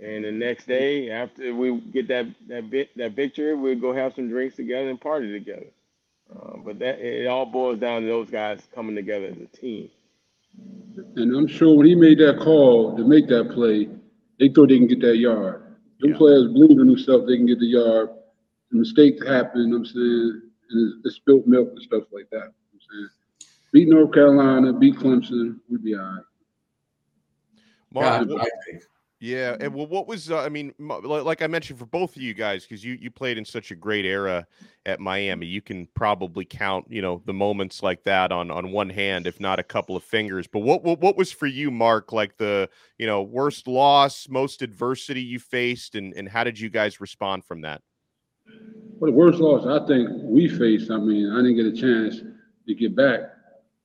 And 0.00 0.24
the 0.24 0.32
next 0.32 0.66
day, 0.66 1.10
after 1.10 1.54
we 1.54 1.78
get 1.78 2.08
that 2.08 2.26
that 2.48 2.70
bit 2.70 2.96
that 2.96 3.12
victory, 3.12 3.54
we'll 3.54 3.78
go 3.78 3.92
have 3.92 4.14
some 4.14 4.28
drinks 4.28 4.56
together 4.56 4.88
and 4.88 5.00
party 5.00 5.30
together. 5.30 5.66
Uh, 6.30 6.56
but 6.64 6.78
that 6.78 6.98
it 7.00 7.26
all 7.26 7.46
boils 7.46 7.78
down 7.78 8.02
to 8.02 8.08
those 8.08 8.30
guys 8.30 8.60
coming 8.74 8.96
together 8.96 9.26
as 9.26 9.36
a 9.36 9.56
team. 9.56 9.90
And 11.16 11.34
I'm 11.36 11.46
sure 11.46 11.76
when 11.76 11.86
he 11.86 11.94
made 11.94 12.18
that 12.18 12.38
call 12.40 12.96
to 12.96 13.04
make 13.04 13.28
that 13.28 13.50
play, 13.50 13.88
they 14.38 14.48
thought 14.48 14.68
they 14.68 14.78
can 14.78 14.86
get 14.86 15.00
that 15.00 15.16
yard. 15.16 15.76
Them 16.00 16.10
yeah. 16.10 16.16
players 16.16 16.52
believe 16.52 16.78
in 16.78 16.86
themselves, 16.86 17.26
they 17.26 17.36
can 17.36 17.46
get 17.46 17.58
the 17.58 17.66
yard. 17.66 18.10
The 18.70 18.78
mistakes 18.78 19.26
happen, 19.26 19.72
I'm 19.74 19.84
saying, 19.84 20.42
and 20.70 21.04
it's, 21.04 21.16
spilled 21.16 21.46
milk 21.46 21.68
and 21.70 21.82
stuff 21.82 22.04
like 22.12 22.28
that. 22.30 22.42
I'm 22.42 22.80
saying, 22.90 23.08
beat 23.72 23.88
North 23.88 24.12
Carolina, 24.12 24.72
beat 24.72 24.96
Clemson, 24.96 25.60
we'd 25.68 25.84
be 25.84 25.94
all 25.94 26.02
right. 26.02 26.24
Mark, 27.92 28.28
I 28.30 28.48
think 28.66 28.82
yeah, 29.24 29.56
and 29.58 29.72
well, 29.72 29.86
what 29.86 30.06
was 30.06 30.30
uh, 30.30 30.40
I 30.40 30.50
mean, 30.50 30.74
like 30.78 31.40
I 31.40 31.46
mentioned 31.46 31.78
for 31.78 31.86
both 31.86 32.14
of 32.14 32.20
you 32.20 32.34
guys, 32.34 32.64
because 32.64 32.84
you 32.84 32.98
you 33.00 33.10
played 33.10 33.38
in 33.38 33.44
such 33.46 33.70
a 33.70 33.74
great 33.74 34.04
era 34.04 34.46
at 34.84 35.00
Miami, 35.00 35.46
you 35.46 35.62
can 35.62 35.88
probably 35.94 36.44
count 36.44 36.84
you 36.90 37.00
know 37.00 37.22
the 37.24 37.32
moments 37.32 37.82
like 37.82 38.04
that 38.04 38.32
on 38.32 38.50
on 38.50 38.70
one 38.70 38.90
hand, 38.90 39.26
if 39.26 39.40
not 39.40 39.58
a 39.58 39.62
couple 39.62 39.96
of 39.96 40.04
fingers. 40.04 40.46
But 40.46 40.58
what 40.58 40.84
what, 40.84 41.00
what 41.00 41.16
was 41.16 41.32
for 41.32 41.46
you, 41.46 41.70
Mark, 41.70 42.12
like 42.12 42.36
the 42.36 42.68
you 42.98 43.06
know 43.06 43.22
worst 43.22 43.66
loss, 43.66 44.28
most 44.28 44.60
adversity 44.60 45.22
you 45.22 45.38
faced, 45.38 45.94
and 45.94 46.12
and 46.12 46.28
how 46.28 46.44
did 46.44 46.60
you 46.60 46.68
guys 46.68 47.00
respond 47.00 47.46
from 47.46 47.62
that? 47.62 47.80
Well, 48.98 49.10
the 49.10 49.16
worst 49.16 49.38
loss 49.38 49.64
I 49.64 49.86
think 49.86 50.10
we 50.22 50.48
faced. 50.48 50.90
I 50.90 50.98
mean, 50.98 51.32
I 51.32 51.36
didn't 51.36 51.56
get 51.56 51.64
a 51.64 51.72
chance 51.72 52.20
to 52.66 52.74
get 52.74 52.94
back. 52.94 53.20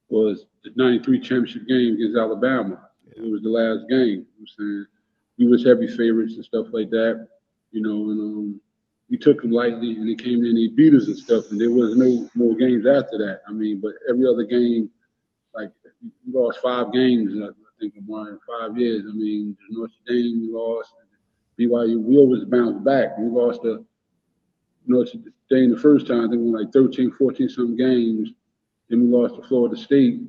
was 0.09 0.47
the 0.65 0.71
'93 0.75 1.21
championship 1.21 1.65
game 1.65 1.93
against 1.93 2.17
Alabama. 2.17 2.89
It 3.15 3.21
was 3.21 3.41
the 3.41 3.49
last 3.49 3.89
game. 3.89 4.25
I'm 4.37 4.45
saying 4.45 4.85
we 5.39 5.47
was 5.47 5.65
heavy 5.65 5.87
favorites 5.87 6.35
and 6.35 6.45
stuff 6.45 6.67
like 6.71 6.89
that, 6.89 7.27
you 7.71 7.81
know, 7.81 8.11
and 8.11 8.19
um, 8.19 8.61
we 9.09 9.17
took 9.17 9.41
them 9.41 9.51
lightly, 9.51 9.93
and 9.93 10.07
they 10.07 10.21
came 10.21 10.45
in, 10.45 10.55
he 10.55 10.67
beat 10.67 10.93
us 10.93 11.07
and 11.07 11.17
stuff, 11.17 11.45
and 11.49 11.59
there 11.59 11.71
was 11.71 11.95
no 11.95 12.29
more 12.35 12.55
games 12.55 12.85
after 12.85 13.17
that. 13.17 13.41
I 13.47 13.53
mean, 13.53 13.79
but 13.81 13.93
every 14.07 14.27
other 14.27 14.43
game, 14.43 14.89
like 15.55 15.71
we 16.03 16.33
lost 16.33 16.59
five 16.61 16.93
games, 16.93 17.33
I 17.41 17.49
think, 17.79 17.95
in 17.95 18.05
five 18.05 18.77
years. 18.77 19.05
I 19.09 19.13
mean, 19.13 19.57
Notre 19.71 19.93
Dame 20.05 20.41
we 20.41 20.49
lost, 20.51 20.93
BYU 21.59 22.01
we 22.03 22.17
always 22.17 22.43
bounced 22.45 22.83
back. 22.83 23.17
We 23.17 23.25
lost 23.25 23.63
to 23.63 23.85
Notre 24.85 25.19
Dame 25.49 25.71
the 25.71 25.79
first 25.79 26.05
time. 26.07 26.25
I 26.25 26.29
think 26.29 26.41
we 26.41 26.51
won 26.51 26.63
like 26.63 26.73
13, 26.73 27.11
14 27.11 27.49
some 27.49 27.75
games. 27.75 28.29
Then 28.89 29.01
we 29.01 29.07
lost 29.07 29.35
to 29.35 29.47
Florida 29.47 29.75
State. 29.75 30.19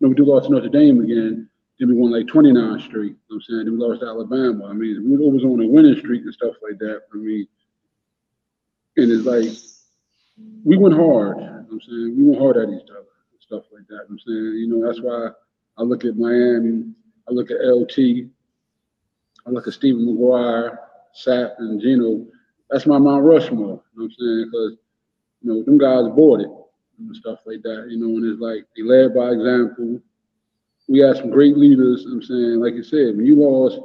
No, 0.00 0.08
we 0.08 0.14
do 0.14 0.24
lost 0.24 0.46
to 0.46 0.52
Notre 0.52 0.68
Dame 0.68 1.00
again. 1.00 1.48
Then 1.78 1.88
we 1.88 1.94
won 1.94 2.12
like 2.12 2.28
29 2.28 2.80
Street. 2.80 3.02
You 3.02 3.08
know 3.08 3.16
what 3.28 3.36
I'm 3.36 3.42
saying? 3.42 3.64
Then 3.64 3.78
we 3.78 3.84
lost 3.84 4.00
to 4.00 4.06
Alabama. 4.06 4.66
I 4.66 4.72
mean, 4.72 5.10
we 5.10 5.24
always 5.24 5.44
on 5.44 5.60
a 5.60 5.66
winning 5.66 5.98
streak 5.98 6.22
and 6.22 6.32
stuff 6.34 6.54
like 6.62 6.78
that. 6.78 7.02
I 7.12 7.16
mean, 7.16 7.46
and 8.96 9.10
it's 9.10 9.26
like 9.26 9.50
we 10.64 10.76
went 10.76 10.94
hard. 10.94 11.38
You 11.38 11.44
know 11.44 11.52
what 11.52 11.72
I'm 11.72 11.80
saying? 11.80 12.14
We 12.16 12.24
went 12.24 12.40
hard 12.40 12.56
at 12.56 12.68
each 12.68 12.90
other 12.90 13.00
and 13.32 13.40
stuff 13.40 13.64
like 13.72 13.86
that. 13.88 14.06
You 14.08 14.08
know 14.08 14.10
I'm 14.10 14.18
saying, 14.18 14.58
you 14.58 14.68
know, 14.68 14.86
that's 14.86 15.00
why 15.00 15.30
I 15.76 15.82
look 15.82 16.04
at 16.04 16.16
Miami, 16.16 16.92
I 17.28 17.32
look 17.32 17.50
at 17.50 17.64
LT, 17.64 18.30
I 19.46 19.50
look 19.50 19.66
at 19.66 19.74
Stephen 19.74 20.06
McGuire, 20.06 20.78
Sapp, 21.14 21.58
and 21.58 21.80
Gino. 21.80 22.26
That's 22.70 22.86
my 22.86 22.98
Mount 22.98 23.24
Rushmore. 23.24 23.82
You 23.94 24.00
know 24.00 24.04
what 24.04 24.04
I'm 24.04 24.10
saying? 24.18 24.50
Because, 24.50 24.76
you 25.42 25.52
know, 25.52 25.62
them 25.64 25.78
guys 25.78 26.14
bought 26.16 26.40
it 26.40 26.50
and 26.98 27.16
stuff 27.16 27.40
like 27.46 27.62
that, 27.62 27.88
you 27.90 27.98
know, 27.98 28.16
and 28.16 28.24
it's 28.24 28.40
like 28.40 28.64
they 28.76 28.82
led 28.82 29.14
by 29.14 29.30
example 29.30 30.00
we 30.88 30.98
had 31.00 31.16
some 31.16 31.30
great 31.30 31.56
leaders. 31.56 32.04
I'm 32.04 32.22
saying, 32.22 32.60
like 32.60 32.74
you 32.74 32.82
said, 32.82 33.16
when 33.16 33.26
you 33.26 33.36
lost, 33.36 33.78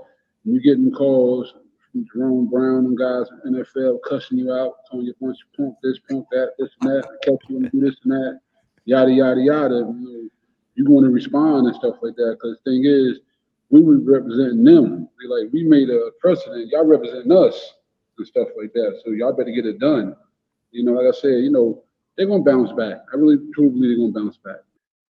when 0.43 0.55
you 0.55 0.61
getting 0.61 0.91
calls 0.91 1.53
from 1.91 2.05
Jerome 2.13 2.49
Brown 2.49 2.85
and 2.85 2.97
guys 2.97 3.27
in 3.45 3.53
NFL 3.53 3.99
cussing 4.07 4.37
you 4.37 4.51
out, 4.51 4.73
telling 4.89 5.05
you 5.05 5.13
bunch 5.21 5.37
of 5.41 5.57
punk 5.57 5.75
this, 5.81 5.99
punk 6.09 6.25
that, 6.31 6.53
this 6.59 6.69
and 6.81 6.91
that, 6.91 7.07
catch 7.23 7.39
you 7.49 7.57
and 7.57 7.71
do 7.71 7.79
this 7.79 7.95
and 8.03 8.11
that, 8.11 8.39
yada 8.85 9.11
yada 9.11 9.41
yada. 9.41 9.75
You 9.75 9.83
know, 9.83 10.29
you 10.75 11.01
to 11.01 11.09
respond 11.09 11.67
and 11.67 11.75
stuff 11.75 11.95
like 12.01 12.15
that. 12.15 12.37
Because 12.39 12.57
the 12.63 12.71
thing 12.71 12.85
is, 12.85 13.19
we 13.69 13.81
were 13.81 13.99
representing 13.99 14.63
them. 14.63 15.09
We 15.19 15.27
like 15.27 15.51
we 15.53 15.63
made 15.63 15.89
a 15.89 16.11
precedent. 16.19 16.69
Y'all 16.69 16.85
representing 16.85 17.31
us 17.31 17.73
and 18.17 18.27
stuff 18.27 18.47
like 18.57 18.73
that. 18.73 19.01
So 19.03 19.11
y'all 19.11 19.33
better 19.33 19.51
get 19.51 19.65
it 19.65 19.79
done. 19.79 20.15
You 20.71 20.83
know, 20.83 20.93
like 20.93 21.13
I 21.13 21.17
said, 21.17 21.43
you 21.43 21.51
know, 21.51 21.83
they're 22.17 22.27
gonna 22.27 22.43
bounce 22.43 22.71
back. 22.73 23.05
I 23.13 23.17
really 23.17 23.37
truly 23.53 23.69
believe 23.69 23.97
they're 23.97 24.07
gonna 24.07 24.25
bounce 24.25 24.37
back. 24.37 24.61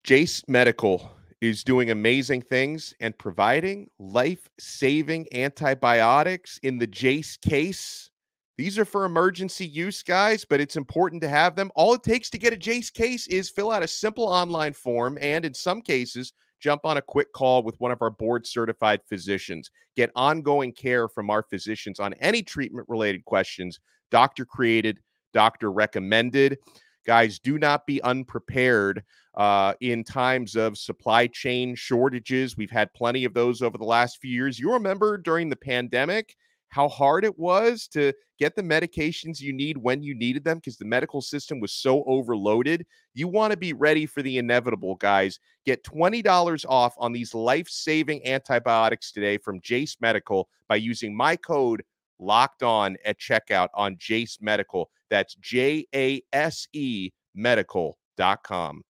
Jase 0.04 0.44
Medical 0.48 1.12
is 1.42 1.64
doing 1.64 1.92
amazing 1.92 2.42
things 2.42 2.94
and 3.00 3.18
providing 3.18 3.90
life 3.98 4.50
saving 4.60 5.26
antibiotics 5.34 6.60
in 6.64 6.78
the 6.78 6.88
Jase 6.88 7.38
case. 7.38 8.10
These 8.58 8.78
are 8.78 8.84
for 8.84 9.06
emergency 9.06 9.66
use, 9.66 10.04
guys, 10.04 10.44
but 10.44 10.60
it's 10.60 10.76
important 10.76 11.22
to 11.22 11.30
have 11.30 11.56
them. 11.56 11.72
All 11.76 11.94
it 11.94 12.04
takes 12.04 12.30
to 12.32 12.38
get 12.38 12.52
a 12.52 12.58
Jase 12.58 12.90
case 12.90 13.26
is 13.28 13.50
fill 13.50 13.72
out 13.72 13.84
a 13.84 13.88
simple 13.88 14.26
online 14.26 14.74
form 14.74 15.18
and, 15.22 15.46
in 15.46 15.54
some 15.54 15.82
cases, 15.82 16.34
jump 16.60 16.82
on 16.84 16.98
a 16.98 17.02
quick 17.02 17.32
call 17.32 17.64
with 17.64 17.80
one 17.80 17.92
of 17.92 18.02
our 18.02 18.10
board 18.10 18.46
certified 18.46 19.00
physicians. 19.08 19.72
Get 19.96 20.12
ongoing 20.14 20.74
care 20.74 21.08
from 21.08 21.30
our 21.30 21.42
physicians 21.42 22.02
on 22.02 22.14
any 22.16 22.44
treatment 22.44 22.86
related 22.90 23.24
questions. 23.24 23.80
Doctor 24.12 24.44
created, 24.44 25.00
doctor 25.34 25.72
recommended. 25.72 26.58
Guys, 27.06 27.40
do 27.40 27.58
not 27.58 27.86
be 27.86 28.02
unprepared 28.02 29.04
uh, 29.36 29.74
in 29.80 30.04
times 30.04 30.56
of 30.56 30.78
supply 30.78 31.28
chain 31.28 31.76
shortages. 31.76 32.58
We've 32.58 32.72
had 32.72 32.94
plenty 32.94 33.26
of 33.26 33.34
those 33.34 33.62
over 33.62 33.78
the 33.78 33.86
last 33.86 34.20
few 34.22 34.32
years. 34.32 34.60
You 34.60 34.74
remember 34.74 35.18
during 35.18 35.50
the 35.50 35.56
pandemic 35.56 36.36
how 36.70 36.88
hard 36.88 37.26
it 37.26 37.38
was 37.38 37.88
to 37.88 38.14
get 38.38 38.56
the 38.56 38.62
medications 38.62 39.42
you 39.42 39.52
need 39.52 39.76
when 39.78 40.04
you 40.04 40.14
needed 40.14 40.44
them 40.44 40.58
because 40.58 40.78
the 40.78 40.86
medical 40.86 41.22
system 41.22 41.60
was 41.60 41.74
so 41.74 42.04
overloaded. 42.04 42.86
You 43.14 43.28
want 43.28 43.52
to 43.52 43.58
be 43.58 43.74
ready 43.74 44.06
for 44.06 44.22
the 44.22 44.38
inevitable, 44.38 44.96
guys. 44.96 45.40
Get 45.66 45.84
$20 45.84 46.66
off 46.70 46.94
on 46.98 47.12
these 47.12 47.34
life 47.34 47.68
saving 47.68 48.26
antibiotics 48.26 49.12
today 49.12 49.38
from 49.38 49.62
Jase 49.62 49.98
Medical 50.00 50.48
by 50.68 50.76
using 50.76 51.16
my 51.16 51.36
code 51.36 51.84
locked 52.20 52.64
on 52.64 52.98
at 53.04 53.20
checkout 53.20 53.70
on 53.74 53.98
Jase 53.98 54.38
Medical. 54.40 54.90
That's 55.10 55.36
J 55.36 55.86
A 55.94 56.22
S 56.34 56.68
E 56.74 57.12
medical.com. 57.36 58.84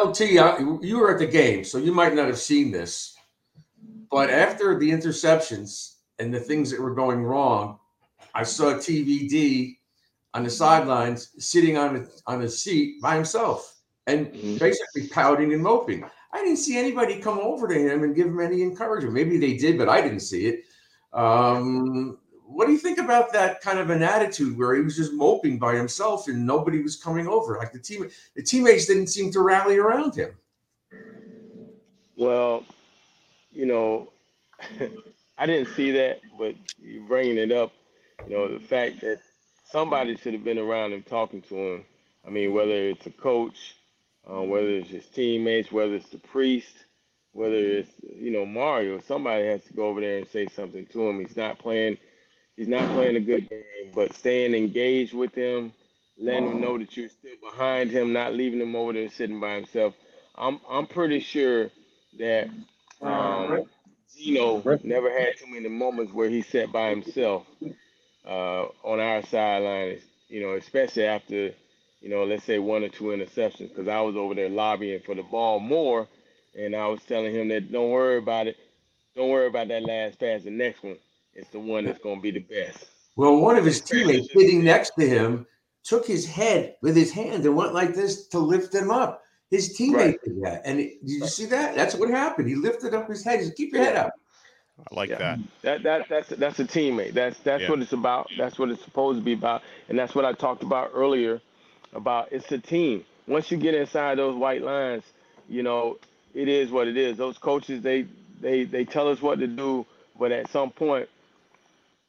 LT, 0.00 0.20
you 0.82 0.98
were 0.98 1.12
at 1.12 1.18
the 1.18 1.26
game, 1.26 1.64
so 1.64 1.78
you 1.78 1.92
might 1.92 2.14
not 2.14 2.26
have 2.26 2.38
seen 2.38 2.72
this. 2.72 3.16
But 4.10 4.28
after 4.30 4.78
the 4.78 4.90
interceptions 4.90 5.96
and 6.18 6.34
the 6.34 6.40
things 6.40 6.70
that 6.70 6.80
were 6.80 6.94
going 6.94 7.22
wrong, 7.22 7.78
I 8.34 8.42
saw 8.42 8.74
TVD 8.74 9.76
on 10.34 10.44
the 10.44 10.50
sidelines 10.50 11.30
sitting 11.38 11.76
on 11.76 11.96
a, 11.96 12.30
on 12.30 12.42
a 12.42 12.48
seat 12.48 13.00
by 13.00 13.14
himself 13.14 13.80
and 14.06 14.26
mm-hmm. 14.26 14.56
basically 14.58 15.08
pouting 15.08 15.52
and 15.52 15.62
moping. 15.62 16.04
I 16.32 16.38
didn't 16.38 16.56
see 16.56 16.78
anybody 16.78 17.20
come 17.20 17.38
over 17.38 17.68
to 17.68 17.74
him 17.74 18.04
and 18.04 18.14
give 18.14 18.26
him 18.26 18.40
any 18.40 18.62
encouragement. 18.62 19.14
Maybe 19.14 19.38
they 19.38 19.56
did, 19.56 19.76
but 19.76 19.88
I 19.88 20.00
didn't 20.00 20.20
see 20.20 20.46
it. 20.46 20.64
Um, 21.12 22.18
what 22.52 22.66
do 22.66 22.72
you 22.72 22.78
think 22.78 22.98
about 22.98 23.32
that 23.32 23.60
kind 23.60 23.78
of 23.78 23.90
an 23.90 24.02
attitude 24.02 24.58
where 24.58 24.74
he 24.74 24.82
was 24.82 24.96
just 24.96 25.12
moping 25.12 25.58
by 25.58 25.74
himself 25.74 26.28
and 26.28 26.46
nobody 26.46 26.82
was 26.82 26.96
coming 26.96 27.26
over? 27.26 27.56
Like 27.56 27.72
the 27.72 27.78
team, 27.78 28.08
the 28.36 28.42
teammates 28.42 28.86
didn't 28.86 29.08
seem 29.08 29.32
to 29.32 29.40
rally 29.40 29.78
around 29.78 30.14
him. 30.14 30.30
Well, 32.16 32.64
you 33.50 33.66
know, 33.66 34.12
I 35.38 35.46
didn't 35.46 35.74
see 35.74 35.90
that, 35.92 36.20
but 36.38 36.54
you 36.78 37.04
bringing 37.08 37.38
it 37.38 37.52
up, 37.52 37.72
you 38.28 38.36
know, 38.36 38.48
the 38.52 38.60
fact 38.60 39.00
that 39.00 39.20
somebody 39.64 40.16
should 40.16 40.34
have 40.34 40.44
been 40.44 40.58
around 40.58 40.92
him 40.92 41.02
talking 41.02 41.42
to 41.42 41.56
him. 41.56 41.84
I 42.26 42.30
mean, 42.30 42.52
whether 42.52 42.70
it's 42.70 43.06
a 43.06 43.10
coach, 43.10 43.76
uh, 44.30 44.42
whether 44.42 44.68
it's 44.68 44.90
his 44.90 45.06
teammates, 45.06 45.72
whether 45.72 45.94
it's 45.94 46.10
the 46.10 46.18
priest, 46.18 46.84
whether 47.32 47.56
it's 47.56 47.90
you 48.00 48.30
know 48.30 48.44
Mario, 48.44 49.00
somebody 49.00 49.46
has 49.46 49.64
to 49.64 49.72
go 49.72 49.86
over 49.86 50.00
there 50.00 50.18
and 50.18 50.28
say 50.28 50.46
something 50.46 50.86
to 50.86 51.08
him. 51.08 51.18
He's 51.20 51.36
not 51.36 51.58
playing 51.58 51.96
he's 52.56 52.68
not 52.68 52.88
playing 52.92 53.16
a 53.16 53.20
good 53.20 53.48
game, 53.48 53.92
but 53.94 54.14
staying 54.14 54.54
engaged 54.54 55.14
with 55.14 55.34
him, 55.34 55.72
letting 56.18 56.50
him 56.50 56.60
know 56.60 56.78
that 56.78 56.96
you're 56.96 57.08
still 57.08 57.36
behind 57.42 57.90
him, 57.90 58.12
not 58.12 58.34
leaving 58.34 58.60
him 58.60 58.76
over 58.76 58.92
there 58.92 59.08
sitting 59.10 59.40
by 59.40 59.54
himself. 59.54 59.94
I'm 60.36 60.60
I'm 60.68 60.86
pretty 60.86 61.20
sure 61.20 61.70
that 62.18 62.48
um, 63.00 63.64
Gino 64.16 64.62
never 64.82 65.10
had 65.10 65.36
too 65.38 65.46
many 65.48 65.68
moments 65.68 66.12
where 66.12 66.28
he 66.28 66.42
sat 66.42 66.72
by 66.72 66.90
himself 66.90 67.46
uh, 68.26 68.64
on 68.84 69.00
our 69.00 69.22
sideline. 69.26 69.98
You 70.28 70.42
know, 70.42 70.52
especially 70.54 71.04
after 71.04 71.52
you 72.00 72.08
know, 72.08 72.24
let's 72.24 72.44
say 72.44 72.58
one 72.58 72.82
or 72.82 72.88
two 72.88 73.04
interceptions, 73.06 73.68
because 73.68 73.88
I 73.88 74.00
was 74.00 74.16
over 74.16 74.34
there 74.34 74.48
lobbying 74.48 75.00
for 75.00 75.14
the 75.14 75.22
ball 75.22 75.60
more, 75.60 76.08
and 76.58 76.74
I 76.74 76.88
was 76.88 77.02
telling 77.04 77.34
him 77.34 77.48
that 77.48 77.70
don't 77.70 77.90
worry 77.90 78.18
about 78.18 78.48
it, 78.48 78.56
don't 79.14 79.28
worry 79.30 79.46
about 79.46 79.68
that 79.68 79.84
last 79.84 80.18
pass, 80.18 80.42
the 80.42 80.50
next 80.50 80.82
one 80.82 80.96
is 81.34 81.46
the 81.48 81.58
one 81.58 81.84
that's 81.84 82.00
going 82.00 82.16
to 82.16 82.22
be 82.22 82.30
the 82.30 82.40
best. 82.40 82.86
Well, 83.16 83.36
one 83.36 83.56
of 83.56 83.64
his 83.64 83.80
teammates 83.80 84.32
sitting 84.32 84.64
next 84.64 84.92
to 84.98 85.06
him 85.06 85.46
took 85.84 86.06
his 86.06 86.26
head 86.26 86.76
with 86.82 86.96
his 86.96 87.12
hand 87.12 87.44
and 87.44 87.56
went 87.56 87.74
like 87.74 87.94
this 87.94 88.28
to 88.28 88.38
lift 88.38 88.74
him 88.74 88.90
up. 88.90 89.22
His 89.50 89.76
teammate 89.78 89.94
right. 89.94 90.24
did 90.24 90.42
that. 90.42 90.62
And 90.64 90.78
did 90.78 90.98
you 91.02 91.26
see 91.26 91.44
that? 91.46 91.74
That's 91.74 91.94
what 91.94 92.08
happened. 92.08 92.48
He 92.48 92.54
lifted 92.54 92.94
up 92.94 93.08
his 93.08 93.22
head. 93.22 93.40
He 93.40 93.46
said, 93.46 93.56
Keep 93.56 93.74
your 93.74 93.84
head 93.84 93.96
up. 93.96 94.12
I 94.78 94.94
like 94.94 95.10
yeah. 95.10 95.18
that. 95.18 95.38
That 95.62 95.82
that 95.82 96.08
that's 96.08 96.28
that's 96.30 96.58
a 96.58 96.64
teammate. 96.64 97.12
That's 97.12 97.38
that's 97.40 97.64
yeah. 97.64 97.70
what 97.70 97.80
it's 97.80 97.92
about. 97.92 98.30
That's 98.38 98.58
what 98.58 98.70
it's 98.70 98.82
supposed 98.82 99.18
to 99.18 99.24
be 99.24 99.34
about. 99.34 99.62
And 99.88 99.98
that's 99.98 100.14
what 100.14 100.24
I 100.24 100.32
talked 100.32 100.62
about 100.62 100.92
earlier 100.94 101.40
about 101.92 102.32
it's 102.32 102.50
a 102.50 102.58
team. 102.58 103.04
Once 103.26 103.50
you 103.50 103.58
get 103.58 103.74
inside 103.74 104.18
those 104.18 104.34
white 104.34 104.62
lines, 104.62 105.04
you 105.48 105.62
know, 105.62 105.98
it 106.34 106.48
is 106.48 106.70
what 106.70 106.88
it 106.88 106.96
is. 106.96 107.18
Those 107.18 107.36
coaches 107.36 107.82
they 107.82 108.06
they 108.40 108.64
they 108.64 108.84
tell 108.84 109.08
us 109.08 109.20
what 109.20 109.38
to 109.40 109.46
do, 109.46 109.84
but 110.18 110.32
at 110.32 110.50
some 110.50 110.70
point 110.70 111.08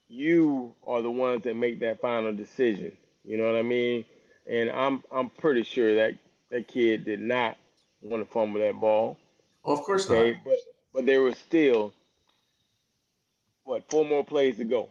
you 0.08 0.74
are 0.86 1.02
the 1.02 1.12
ones 1.12 1.44
that 1.44 1.56
make 1.56 1.80
that 1.80 2.02
final 2.02 2.34
decision. 2.34 2.92
You 3.24 3.38
know 3.38 3.46
what 3.46 3.56
I 3.58 3.64
mean? 3.64 4.06
And 4.50 4.70
I'm 4.70 5.04
I'm 5.12 5.30
pretty 5.30 5.64
sure 5.64 5.96
that 5.96 6.16
that 6.52 6.68
kid 6.68 7.06
did 7.06 7.20
not 7.20 7.58
want 8.02 8.26
to 8.26 8.32
fumble 8.32 8.60
that 8.60 8.80
ball. 8.80 9.18
Oh, 9.66 9.74
of 9.74 9.82
course 9.82 10.10
okay? 10.10 10.32
not. 10.32 10.44
But 10.44 10.58
but 10.94 11.06
there 11.06 11.22
was 11.22 11.38
still 11.38 11.94
what 13.64 13.90
four 13.90 14.06
more 14.06 14.24
plays 14.24 14.58
to 14.58 14.66
go. 14.66 14.90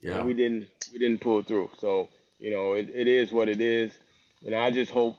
Yeah. 0.00 0.18
And 0.18 0.26
we 0.26 0.34
didn't 0.34 0.68
we 0.92 0.98
didn't 0.98 1.20
pull 1.20 1.42
through. 1.42 1.70
So, 1.78 2.08
you 2.38 2.50
know, 2.50 2.74
it, 2.74 2.90
it 2.94 3.06
is 3.06 3.32
what 3.32 3.48
it 3.48 3.60
is. 3.60 3.92
And 4.44 4.54
I 4.54 4.70
just 4.70 4.90
hope 4.90 5.16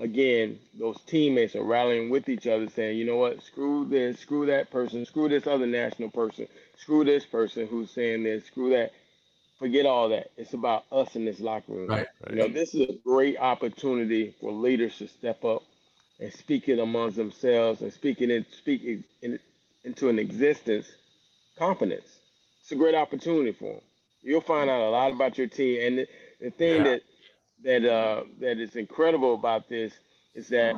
again, 0.00 0.60
those 0.78 1.00
teammates 1.06 1.56
are 1.56 1.64
rallying 1.64 2.10
with 2.10 2.28
each 2.28 2.48
other, 2.48 2.68
saying, 2.70 2.98
you 2.98 3.06
know 3.06 3.18
what, 3.18 3.42
screw 3.44 3.86
this, 3.86 4.20
screw 4.20 4.46
that 4.46 4.70
person, 4.72 5.06
screw 5.06 5.28
this 5.30 5.46
other 5.46 5.66
national 5.66 6.10
person, 6.10 6.48
screw 6.78 7.04
this 7.04 7.26
person 7.26 7.68
who's 7.68 7.92
saying 7.92 8.24
this, 8.24 8.46
screw 8.46 8.70
that. 8.72 8.92
Forget 9.60 9.86
all 9.86 10.10
that. 10.10 10.32
It's 10.38 10.54
about 10.54 10.84
us 10.92 11.16
in 11.16 11.26
this 11.26 11.40
locker 11.40 11.72
room. 11.72 11.88
Right, 11.88 12.08
right. 12.24 12.30
You 12.30 12.36
know, 12.36 12.48
this 12.48 12.74
is 12.74 12.90
a 12.90 12.94
great 13.04 13.38
opportunity 13.38 14.34
for 14.40 14.52
leaders 14.52 14.98
to 14.98 15.08
step 15.08 15.44
up 15.44 15.62
and 16.20 16.32
speak 16.32 16.68
it 16.68 16.78
amongst 16.80 17.16
themselves 17.18 17.82
and 17.82 17.92
speaking 17.92 18.30
it 18.30 18.46
speaking 18.52 19.04
in, 19.22 19.38
into 19.84 20.08
an 20.08 20.18
existence 20.18 20.86
confidence. 21.58 22.06
It's 22.62 22.72
a 22.72 22.76
great 22.76 22.94
opportunity 22.96 23.52
for 23.52 23.74
them. 23.74 23.82
You'll 24.22 24.42
find 24.42 24.70
out 24.70 24.82
a 24.82 24.90
lot 24.90 25.12
about 25.12 25.38
your 25.38 25.48
team, 25.48 25.80
and 25.86 25.98
the, 25.98 26.08
the 26.40 26.50
thing 26.52 26.84
Yeah. 26.84 26.84
that 26.84 27.02
that 27.64 27.84
uh, 27.84 28.24
that 28.40 28.58
is 28.58 28.76
incredible 28.76 29.34
about 29.34 29.68
this 29.68 29.92
is 30.34 30.48
that 30.48 30.76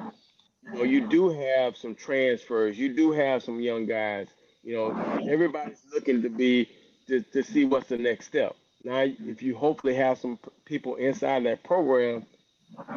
you 0.64 0.72
know 0.78 0.84
you 0.84 1.06
do 1.08 1.30
have 1.30 1.76
some 1.76 1.94
transfers, 1.94 2.78
you 2.78 2.94
do 2.94 3.12
have 3.12 3.42
some 3.42 3.60
young 3.60 3.86
guys. 3.86 4.28
You 4.62 4.76
know, 4.76 5.20
everybody's 5.28 5.82
looking 5.92 6.22
to 6.22 6.28
be 6.28 6.68
to, 7.08 7.20
to 7.20 7.42
see 7.42 7.64
what's 7.64 7.88
the 7.88 7.98
next 7.98 8.26
step. 8.26 8.54
Now, 8.84 9.04
if 9.04 9.42
you 9.42 9.56
hopefully 9.56 9.94
have 9.94 10.18
some 10.18 10.38
people 10.64 10.96
inside 10.96 11.44
that 11.46 11.62
program 11.62 12.26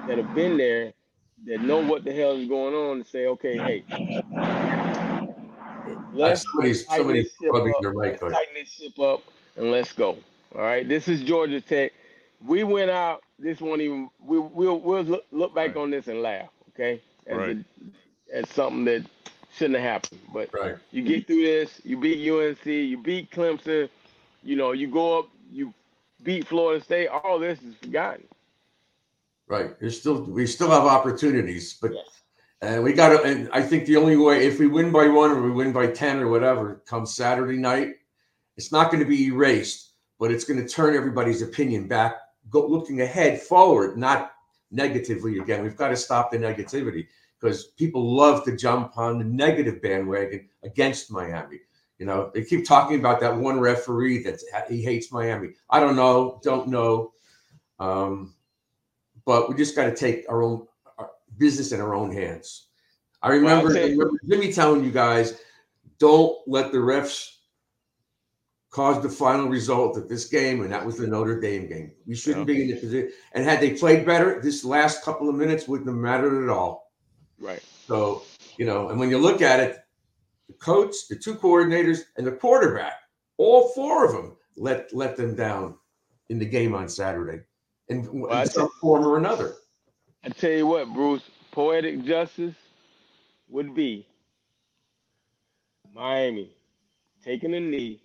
that 0.07 0.17
have 0.17 0.33
been 0.33 0.57
there 0.57 0.93
that 1.45 1.61
know 1.61 1.79
what 1.79 2.03
the 2.03 2.13
hell 2.13 2.31
is 2.37 2.47
going 2.47 2.73
on 2.73 2.97
and 2.97 3.05
say, 3.05 3.27
okay, 3.27 3.57
hey, 3.57 3.83
let's 6.13 6.43
somebody's 6.43 6.85
tighten 6.85 7.03
somebody's 7.03 7.25
this 7.25 7.33
ship 7.41 7.53
up. 7.53 7.95
Let's 7.95 8.19
tighten 8.19 8.53
this 8.55 8.69
ship 8.69 8.99
up 8.99 9.21
and 9.57 9.71
let's 9.71 9.91
go. 9.93 10.17
All 10.55 10.61
right. 10.61 10.87
This 10.87 11.07
is 11.07 11.21
Georgia 11.23 11.61
Tech. 11.61 11.91
We 12.45 12.63
went 12.63 12.91
out. 12.91 13.23
This 13.39 13.59
won't 13.59 13.81
even. 13.81 14.09
We, 14.19 14.39
we'll 14.39 14.79
we'll 14.79 15.03
look, 15.03 15.25
look 15.31 15.55
back 15.55 15.69
Right. 15.75 15.77
on 15.81 15.89
this 15.91 16.07
and 16.07 16.21
laugh. 16.21 16.49
Okay. 16.69 17.01
As, 17.27 17.37
Right. 17.37 17.57
a, 18.31 18.35
as 18.37 18.49
something 18.49 18.85
that 18.85 19.05
shouldn't 19.55 19.79
have 19.79 19.89
happened. 20.03 20.21
But 20.33 20.49
Right. 20.53 20.75
you 20.91 21.01
get 21.03 21.27
through 21.27 21.43
this. 21.43 21.81
You 21.83 21.97
beat 21.99 22.29
UNC. 22.29 22.65
You 22.65 22.97
beat 22.97 23.31
Clemson. 23.31 23.89
You 24.43 24.55
know. 24.55 24.71
You 24.73 24.87
go 24.87 25.19
up. 25.19 25.29
You 25.51 25.73
beat 26.23 26.47
Florida 26.47 26.83
State. 26.83 27.07
All 27.07 27.39
this 27.39 27.61
is 27.61 27.75
forgotten. 27.81 28.25
Right. 29.47 29.79
There's 29.79 29.99
still 29.99 30.23
we 30.23 30.45
still 30.47 30.69
have 30.71 30.83
opportunities, 30.85 31.77
but 31.81 31.93
Yes. 31.93 32.21
and 32.61 32.83
we 32.83 32.93
got 32.93 33.09
to. 33.09 33.21
And 33.23 33.49
I 33.51 33.61
think 33.61 33.85
the 33.85 33.97
only 33.97 34.17
way 34.17 34.45
if 34.45 34.59
we 34.59 34.67
win 34.67 34.91
by 34.91 35.07
one 35.07 35.31
or 35.31 35.41
we 35.41 35.51
win 35.51 35.71
by 35.71 35.87
ten 35.87 36.19
or 36.19 36.29
whatever, 36.29 36.81
come 36.85 37.05
Saturday 37.05 37.57
night, 37.57 37.95
it's 38.57 38.71
not 38.71 38.91
going 38.91 39.03
to 39.03 39.09
be 39.09 39.27
erased, 39.27 39.91
but 40.19 40.31
it's 40.31 40.45
going 40.45 40.59
to 40.61 40.67
turn 40.67 40.95
everybody's 40.95 41.41
opinion 41.43 41.87
back, 41.87 42.15
go 42.49 42.65
looking 42.65 43.01
ahead, 43.01 43.41
forward, 43.41 43.97
not 43.97 44.33
negatively 44.71 45.39
again. 45.39 45.63
We've 45.63 45.77
got 45.77 45.89
to 45.89 45.95
stop 45.95 46.31
the 46.31 46.37
negativity 46.37 47.07
because 47.39 47.65
people 47.77 48.15
love 48.15 48.43
to 48.45 48.55
jump 48.55 48.97
on 48.97 49.17
the 49.17 49.25
negative 49.25 49.81
bandwagon 49.81 50.49
against 50.63 51.11
Miami. 51.11 51.59
You 51.97 52.05
know, 52.05 52.31
they 52.33 52.43
keep 52.43 52.65
talking 52.65 52.99
about 52.99 53.19
that 53.21 53.35
one 53.35 53.59
referee 53.59 54.23
that 54.23 54.39
he 54.69 54.81
hates 54.81 55.11
Miami. 55.11 55.49
I 55.69 55.79
don't 55.79 55.95
know, 55.95 56.41
don't 56.43 56.67
know. 56.67 57.13
Um, 57.79 58.33
but 59.25 59.49
we 59.49 59.55
just 59.55 59.75
got 59.75 59.85
to 59.85 59.95
take 59.95 60.25
our 60.29 60.43
own 60.43 60.67
our 60.97 61.11
business 61.37 61.71
in 61.71 61.81
our 61.81 61.95
own 61.95 62.11
hands. 62.11 62.67
I 63.21 63.29
remember, 63.29 63.69
Well, 63.69 63.77
I 63.77 63.89
remember 63.89 64.19
Jimmy 64.29 64.51
telling 64.51 64.83
you 64.83 64.91
guys, 64.91 65.39
don't 65.97 66.37
let 66.47 66.71
the 66.71 66.77
refs 66.77 67.34
cause 68.75 69.01
the 69.01 69.07
final 69.07 69.47
result 69.47 69.95
of 69.95 70.09
this 70.09 70.25
game, 70.25 70.61
and 70.61 70.69
that 70.69 70.85
was 70.85 70.97
the 70.97 71.07
Notre 71.07 71.39
Dame 71.39 71.65
game. 71.69 71.93
We 72.05 72.13
shouldn't 72.13 72.45
be 72.45 72.61
in 72.61 72.67
the 72.67 72.75
position. 72.75 73.09
And 73.31 73.45
had 73.45 73.61
they 73.61 73.71
played 73.71 74.05
better, 74.05 74.41
this 74.41 74.65
last 74.65 75.01
couple 75.01 75.29
of 75.29 75.35
minutes 75.35 75.65
wouldn't 75.65 75.87
have 75.87 75.95
mattered 75.95 76.43
at 76.43 76.49
all. 76.49 76.91
Right. 77.39 77.63
So, 77.87 78.23
you 78.57 78.65
know, 78.65 78.89
and 78.89 78.99
when 78.99 79.09
you 79.09 79.17
look 79.17 79.41
at 79.41 79.61
it, 79.61 79.77
the 80.47 80.55
coach, 80.55 81.07
the 81.09 81.15
two 81.15 81.35
coordinators, 81.35 82.01
and 82.17 82.27
the 82.27 82.33
quarterback, 82.33 82.95
all 83.37 83.69
four 83.69 84.05
of 84.05 84.11
them 84.11 84.35
let 84.57 84.93
let 84.93 85.15
them 85.15 85.35
down 85.35 85.75
in 86.27 86.37
the 86.37 86.45
game 86.45 86.75
on 86.75 86.89
Saturday, 86.89 87.43
in, 87.87 87.99
in 88.09 88.27
I 88.29 88.43
some 88.43 88.69
form 88.81 89.05
or 89.05 89.17
another. 89.17 89.53
I 90.25 90.29
tell 90.29 90.51
you 90.51 90.67
what, 90.67 90.93
Bruce, 90.93 91.23
poetic 91.51 92.03
justice 92.03 92.55
would 93.47 93.73
be 93.73 94.05
Miami 95.93 96.51
taking 97.23 97.53
a 97.53 97.59
knee 97.61 98.01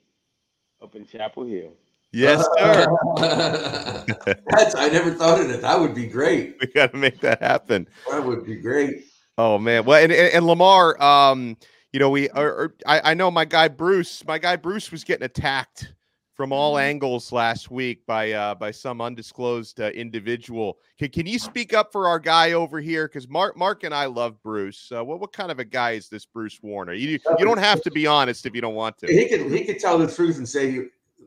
up 0.83 0.95
in 0.95 1.07
Chapel 1.07 1.45
Hill. 1.45 1.73
Yes, 2.12 2.45
sir. 2.59 2.87
That's 4.49 4.75
I 4.75 4.88
never 4.88 5.12
thought 5.12 5.40
of 5.40 5.51
it. 5.51 5.62
That 5.62 5.79
would 5.79 5.95
be 5.95 6.07
great. 6.07 6.57
we 6.61 6.66
got 6.66 6.93
to 6.93 6.99
make 6.99 7.21
that 7.21 7.40
happen. 7.40 7.87
That 8.11 8.25
would 8.25 8.45
be 8.45 8.57
great. 8.57 9.05
Oh 9.38 9.59
man, 9.59 9.85
well, 9.85 10.03
and, 10.03 10.12
and, 10.12 10.35
and 10.35 10.47
Lamar, 10.47 11.01
um, 11.03 11.57
you 11.93 12.01
know, 12.01 12.11
we, 12.11 12.29
or, 12.31 12.49
or, 12.49 12.75
I, 12.87 13.12
I 13.12 13.14
know 13.14 13.31
my 13.31 13.45
guy 13.45 13.69
Bruce, 13.69 14.25
my 14.27 14.38
guy 14.38 14.57
Bruce 14.57 14.90
was 14.90 15.05
getting 15.05 15.25
attacked 15.25 15.93
from 16.40 16.55
all 16.55 16.79
angles 16.79 17.33
last 17.33 17.70
week 17.70 18.07
by 18.07 18.33
uh, 18.33 18.55
by 18.55 18.70
some 18.70 19.03
undisclosed 19.03 19.79
uh, 19.79 19.90
individual. 19.90 20.79
Can, 20.98 21.11
can 21.11 21.26
you 21.26 21.38
speak 21.38 21.74
up 21.74 21.92
for 21.92 22.09
our 22.09 22.18
guy 22.18 22.53
over 22.53 22.81
here? 22.81 23.07
Because 23.07 23.29
Mark, 23.29 23.59
Mark 23.59 23.85
and 23.85 23.94
I 23.94 24.07
love 24.07 24.42
Bruce. 24.42 24.90
Uh, 24.90 25.05
what 25.05 25.20
what 25.20 25.35
kind 25.35 25.50
of 25.50 25.59
a 25.59 25.66
guy 25.66 25.90
is 25.90 26.09
this 26.09 26.24
Bruce 26.24 26.59
Warner? 26.62 26.94
You 26.94 27.18
you 27.38 27.44
don't 27.44 27.59
have 27.59 27.83
to 27.83 27.90
be 27.90 28.07
honest 28.07 28.46
if 28.46 28.55
you 28.55 28.62
don't 28.62 28.74
want 28.74 28.96
to. 29.00 29.07
He 29.07 29.29
could 29.29 29.53
he 29.53 29.66
could 29.66 29.79
tell 29.79 29.98
the 29.98 30.11
truth 30.11 30.38
and 30.38 30.48
say 30.48 30.70
he, 30.70 30.81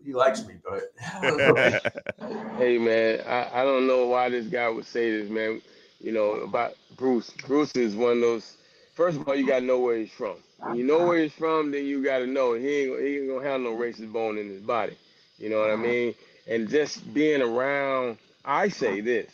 he 0.03 0.13
likes 0.15 0.47
me, 0.47 0.55
but 0.67 0.91
Hey 2.57 2.79
man, 2.79 3.21
I, 3.27 3.61
I 3.61 3.63
don't 3.63 3.85
know 3.85 4.07
why 4.07 4.29
this 4.29 4.47
guy 4.47 4.67
would 4.67 4.87
say 4.87 5.11
this, 5.15 5.29
man. 5.29 5.61
You 5.99 6.13
know, 6.13 6.31
about 6.37 6.73
Bruce. 6.97 7.29
Bruce 7.45 7.75
is 7.75 7.95
one 7.95 8.13
of 8.13 8.21
those 8.21 8.57
first 8.93 9.17
of 9.17 9.27
all, 9.27 9.35
you 9.35 9.47
gotta 9.47 9.65
know 9.65 9.79
where 9.79 9.97
he's 9.97 10.11
from. 10.11 10.35
When 10.59 10.75
you 10.75 10.83
know 10.85 11.05
where 11.05 11.21
he's 11.21 11.33
from, 11.33 11.71
then 11.71 11.85
you 11.85 12.03
gotta 12.03 12.27
know 12.27 12.53
he 12.53 12.67
ain't 12.67 12.99
he 12.99 13.17
ain't 13.17 13.29
gonna 13.29 13.47
have 13.47 13.61
no 13.61 13.75
racist 13.75 14.11
bone 14.11 14.37
in 14.37 14.49
his 14.49 14.61
body. 14.61 14.97
You 15.37 15.49
know 15.49 15.59
what 15.59 15.69
I 15.69 15.73
uh-huh. 15.73 15.83
mean? 15.83 16.15
And 16.47 16.69
just 16.69 17.13
being 17.13 17.41
around 17.41 18.17
I 18.45 18.69
say 18.69 19.01
this. 19.01 19.31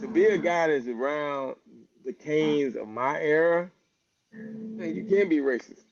To 0.00 0.08
be 0.08 0.24
a 0.26 0.38
guy 0.38 0.68
that's 0.68 0.86
around 0.86 1.56
the 2.04 2.12
Canes 2.12 2.76
of 2.76 2.88
my 2.88 3.20
era, 3.20 3.70
man, 4.32 4.94
you 4.94 5.04
can't 5.04 5.28
be 5.28 5.38
racist. 5.38 5.82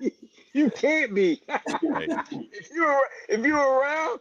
you 0.52 0.70
can't 0.70 1.14
be. 1.14 1.40
Right. 1.82 2.10
if 2.30 2.70
you're 2.72 3.00
if 3.28 3.46
you're 3.46 3.56
around, 3.56 4.20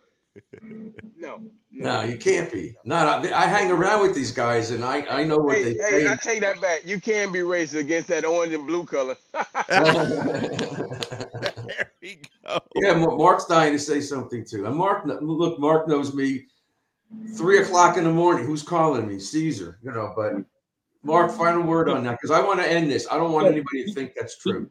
no, 1.18 1.42
no, 1.72 2.02
you 2.04 2.18
can't 2.18 2.52
be. 2.52 2.76
No, 2.84 3.22
no, 3.22 3.34
I 3.34 3.46
hang 3.46 3.72
around 3.72 4.02
with 4.02 4.16
these 4.16 4.32
guys, 4.32 4.72
and 4.72 4.84
I 4.84 5.06
I 5.10 5.24
know 5.24 5.38
what 5.38 5.58
Hey, 5.58 5.64
they 5.64 5.74
hey, 5.74 6.08
I 6.08 6.16
say. 6.16 6.34
take 6.34 6.42
that 6.42 6.62
back. 6.62 6.86
You 6.86 7.00
can 7.00 7.32
be 7.32 7.40
racist 7.40 7.80
against 7.80 8.08
that 8.10 8.26
orange 8.26 8.54
and 8.54 8.66
blue 8.66 8.86
color. 8.86 9.16
there 9.70 11.04
we 12.02 12.20
go. 12.46 12.60
yeah, 12.76 12.94
Mark's 12.94 13.46
dying 13.46 13.74
to 13.74 13.80
say 13.80 14.02
something 14.02 14.46
too. 14.46 14.66
And 14.66 14.76
Mark, 14.76 15.04
look, 15.06 15.60
Mark 15.60 15.88
knows 15.88 16.14
me. 16.14 16.46
Three 17.36 17.60
o'clock 17.60 17.98
in 17.98 18.04
the 18.04 18.12
morning. 18.12 18.46
Who's 18.46 18.62
calling 18.62 19.08
me? 19.08 19.20
Caesar. 19.20 19.80
You 19.82 19.92
know, 19.92 20.14
but 20.16 20.34
Mark, 21.04 21.32
final 21.32 21.64
word 21.64 21.90
on 21.90 22.04
that 22.04 22.18
because 22.22 22.30
I 22.32 22.42
want 22.42 22.60
to 22.60 22.72
end 22.72 22.92
this. 22.92 23.08
I 23.12 23.18
don't 23.18 23.32
want 23.32 23.48
anybody 23.48 23.86
to 23.86 23.94
think 23.94 24.14
that's 24.16 24.38
true. 24.38 24.70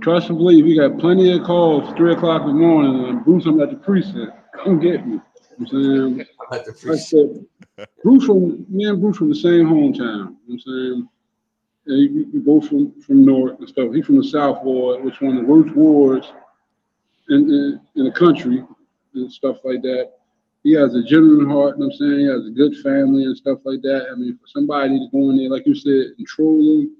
Trust 0.00 0.28
and 0.28 0.38
believe, 0.38 0.64
we 0.64 0.76
got 0.76 0.98
plenty 0.98 1.32
of 1.36 1.44
calls, 1.44 1.92
three 1.96 2.12
o'clock 2.12 2.42
in 2.42 2.48
the 2.48 2.52
morning, 2.54 3.08
and 3.08 3.24
Bruce, 3.24 3.46
I'm 3.46 3.60
at 3.60 3.70
the 3.70 3.76
precinct. 3.76 4.32
Come 4.64 4.80
get 4.80 5.06
me. 5.06 5.20
You 5.58 5.66
know 5.72 6.08
what 6.10 6.26
I'm 6.52 6.66
saying? 6.82 6.92
I 6.92 6.96
said, 6.96 7.86
Bruce 8.02 8.24
from 8.24 8.66
me 8.68 8.84
and 8.84 9.00
Bruce 9.00 9.16
from 9.16 9.28
the 9.28 9.34
same 9.34 9.66
hometown. 9.66 9.96
You 9.96 10.04
know 10.04 10.36
what 10.46 10.52
I'm 10.54 10.60
saying? 10.60 11.08
And 11.86 12.32
we, 12.32 12.38
both 12.40 12.68
from, 12.68 13.00
from 13.00 13.24
North 13.24 13.58
and 13.58 13.68
stuff. 13.68 13.92
He's 13.94 14.06
from 14.06 14.18
the 14.18 14.24
South 14.24 14.62
Ward, 14.62 15.02
which 15.02 15.20
one 15.20 15.36
of 15.36 15.42
the 15.42 15.48
worst 15.50 15.74
wards 15.74 16.32
in, 17.28 17.50
in, 17.50 17.80
in 17.96 18.04
the 18.04 18.12
country 18.12 18.64
and 19.14 19.32
stuff 19.32 19.58
like 19.64 19.82
that. 19.82 20.12
He 20.64 20.72
has 20.74 20.94
a 20.94 21.02
genuine 21.02 21.48
heart, 21.48 21.76
you 21.76 21.80
know 21.80 21.86
what 21.86 21.94
I'm 21.94 21.98
saying? 21.98 22.18
He 22.20 22.26
has 22.26 22.46
a 22.46 22.50
good 22.50 22.76
family 22.82 23.24
and 23.24 23.36
stuff 23.36 23.60
like 23.64 23.80
that. 23.82 24.08
I 24.12 24.14
mean, 24.16 24.36
for 24.36 24.46
somebody 24.48 24.98
to 24.98 25.06
go 25.12 25.30
in 25.30 25.38
there, 25.38 25.48
like 25.48 25.66
you 25.66 25.74
said, 25.74 26.12
and 26.18 26.26
troll 26.26 26.60
him 26.60 26.90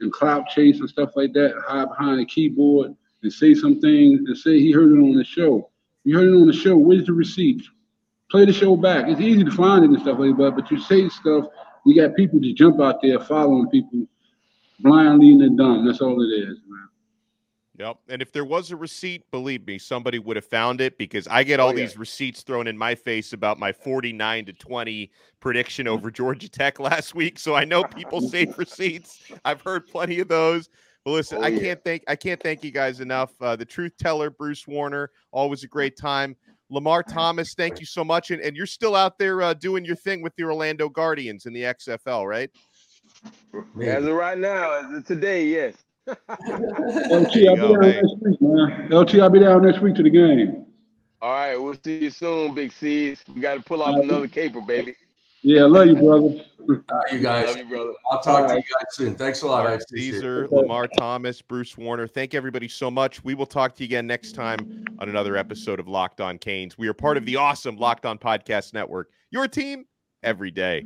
and 0.00 0.12
clout 0.12 0.48
chase 0.48 0.78
and 0.78 0.88
stuff 0.88 1.16
like 1.16 1.32
that, 1.32 1.54
hide 1.66 1.88
behind 1.88 2.20
a 2.20 2.26
keyboard 2.26 2.94
and 3.22 3.32
say 3.32 3.54
some 3.54 3.80
things 3.80 4.20
and 4.26 4.36
say 4.36 4.60
he 4.60 4.70
heard 4.70 4.92
it 4.92 5.00
on 5.00 5.14
the 5.14 5.24
show. 5.24 5.70
You 6.04 6.18
heard 6.18 6.28
it 6.28 6.40
on 6.40 6.46
the 6.46 6.52
show. 6.52 6.76
Where's 6.76 7.06
the 7.06 7.12
receipt? 7.12 7.62
Play 8.30 8.44
the 8.44 8.52
show 8.52 8.76
back. 8.76 9.06
It's 9.08 9.20
easy 9.20 9.42
to 9.44 9.50
find 9.50 9.84
it 9.84 9.90
and 9.90 10.00
stuff 10.00 10.18
like 10.18 10.36
that, 10.36 10.52
but 10.54 10.70
you 10.70 10.78
say 10.80 11.08
stuff, 11.08 11.46
you 11.86 11.94
got 11.94 12.14
people 12.14 12.40
to 12.40 12.52
jump 12.52 12.80
out 12.80 13.00
there 13.02 13.18
following 13.20 13.68
people 13.70 14.06
blindly 14.80 15.30
and 15.32 15.56
dumb. 15.56 15.86
That's 15.86 16.00
all 16.00 16.20
it 16.22 16.26
is, 16.26 16.58
man. 16.68 16.88
Yep. 17.78 17.96
And 18.08 18.20
if 18.20 18.32
there 18.32 18.44
was 18.44 18.70
a 18.72 18.76
receipt, 18.76 19.30
believe 19.30 19.64
me, 19.66 19.78
somebody 19.78 20.18
would 20.18 20.34
have 20.36 20.44
found 20.44 20.80
it 20.80 20.98
because 20.98 21.28
I 21.28 21.44
get 21.44 21.60
all 21.60 21.68
Oh, 21.68 21.70
yeah. 21.70 21.76
these 21.86 21.96
receipts 21.96 22.42
thrown 22.42 22.66
in 22.66 22.76
my 22.76 22.94
face 22.96 23.32
about 23.32 23.58
my 23.60 23.70
49 23.72 24.46
to 24.46 24.52
20 24.52 25.10
prediction 25.40 25.86
over 25.86 26.10
Georgia 26.10 26.48
Tech 26.50 26.80
last 26.80 27.14
week. 27.14 27.38
So 27.38 27.54
I 27.54 27.64
know 27.64 27.84
people 27.84 28.20
save 28.20 28.58
receipts. 28.58 29.22
I've 29.44 29.60
heard 29.62 29.86
plenty 29.86 30.18
of 30.18 30.26
those. 30.28 30.68
But 31.04 31.12
listen, 31.12 31.38
Oh, 31.38 31.42
I 31.42 31.56
can't 31.56 31.82
thank 31.84 32.02
I 32.08 32.16
can't 32.16 32.42
thank 32.42 32.64
you 32.64 32.72
guys 32.72 32.98
enough. 32.98 33.30
Uh, 33.40 33.54
the 33.54 33.64
truth 33.64 33.92
teller, 33.96 34.28
Bruce 34.28 34.66
Warner, 34.66 35.12
always 35.30 35.62
a 35.62 35.68
great 35.68 35.96
time. 35.96 36.34
Lamar 36.70 37.02
Thomas, 37.02 37.54
thank 37.54 37.80
you 37.80 37.86
so 37.86 38.04
much. 38.04 38.30
And, 38.30 38.42
and 38.42 38.56
you're 38.56 38.66
still 38.66 38.94
out 38.94 39.18
there 39.18 39.42
uh, 39.42 39.54
doing 39.54 39.84
your 39.84 39.96
thing 39.96 40.22
with 40.22 40.34
the 40.36 40.44
Orlando 40.44 40.88
Guardians 40.88 41.46
in 41.46 41.52
the 41.52 41.62
XFL, 41.62 42.28
right? 42.28 42.50
As 43.82 44.04
of 44.04 44.14
right 44.14 44.38
now, 44.38 44.72
as 44.72 44.92
of 44.92 45.06
today, 45.06 45.46
yes. 45.46 45.74
LT, 46.06 47.48
I'll 47.48 47.56
go, 47.56 47.74
be 47.74 47.74
down 47.74 47.80
man. 47.80 48.02
next 48.02 48.14
week, 48.20 48.40
man. 48.40 48.88
LT, 48.90 49.14
I'll 49.16 49.30
be 49.30 49.38
down 49.40 49.62
next 49.64 49.80
week 49.80 49.94
to 49.96 50.02
the 50.02 50.10
game. 50.10 50.66
All 51.20 51.32
right, 51.32 51.56
we'll 51.56 51.76
see 51.82 51.98
you 52.04 52.10
soon, 52.10 52.54
Big 52.54 52.72
C's. 52.72 53.24
We 53.34 53.40
got 53.40 53.54
to 53.54 53.60
pull 53.60 53.82
off 53.82 54.00
another 54.00 54.28
caper, 54.28 54.60
baby. 54.60 54.94
Yeah, 55.42 55.62
I 55.62 55.66
love 55.66 55.86
you, 55.86 55.96
brother. 55.96 56.44
All 56.68 56.98
right, 56.98 57.12
you 57.12 57.20
guys. 57.20 57.46
Love 57.46 57.56
you, 57.58 57.64
brother. 57.64 57.92
I'll 58.10 58.20
talk 58.20 58.48
to 58.48 58.54
you 58.56 58.60
guys 58.60 58.86
soon. 58.90 59.14
Thanks 59.14 59.42
a 59.42 59.46
lot. 59.46 59.66
I 59.66 59.70
Mark 59.70 59.80
it. 59.80 59.88
Caesar, 59.88 60.48
Lamar 60.50 60.86
Thomas, 60.86 61.40
Bruce 61.40 61.78
Warner. 61.78 62.06
Thank 62.06 62.34
everybody 62.34 62.68
so 62.68 62.90
much. 62.90 63.24
We 63.24 63.34
will 63.34 63.46
talk 63.46 63.74
to 63.76 63.82
you 63.82 63.86
again 63.86 64.06
next 64.06 64.32
time 64.32 64.84
on 64.98 65.08
another 65.08 65.36
episode 65.36 65.80
of 65.80 65.88
Locked 65.88 66.20
On 66.20 66.36
Canes. 66.38 66.76
We 66.76 66.88
are 66.88 66.94
part 66.94 67.16
of 67.16 67.24
the 67.24 67.36
awesome 67.36 67.76
Locked 67.76 68.04
On 68.04 68.18
Podcast 68.18 68.74
Network. 68.74 69.10
Your 69.30 69.48
team 69.48 69.86
every 70.22 70.50
day. 70.50 70.84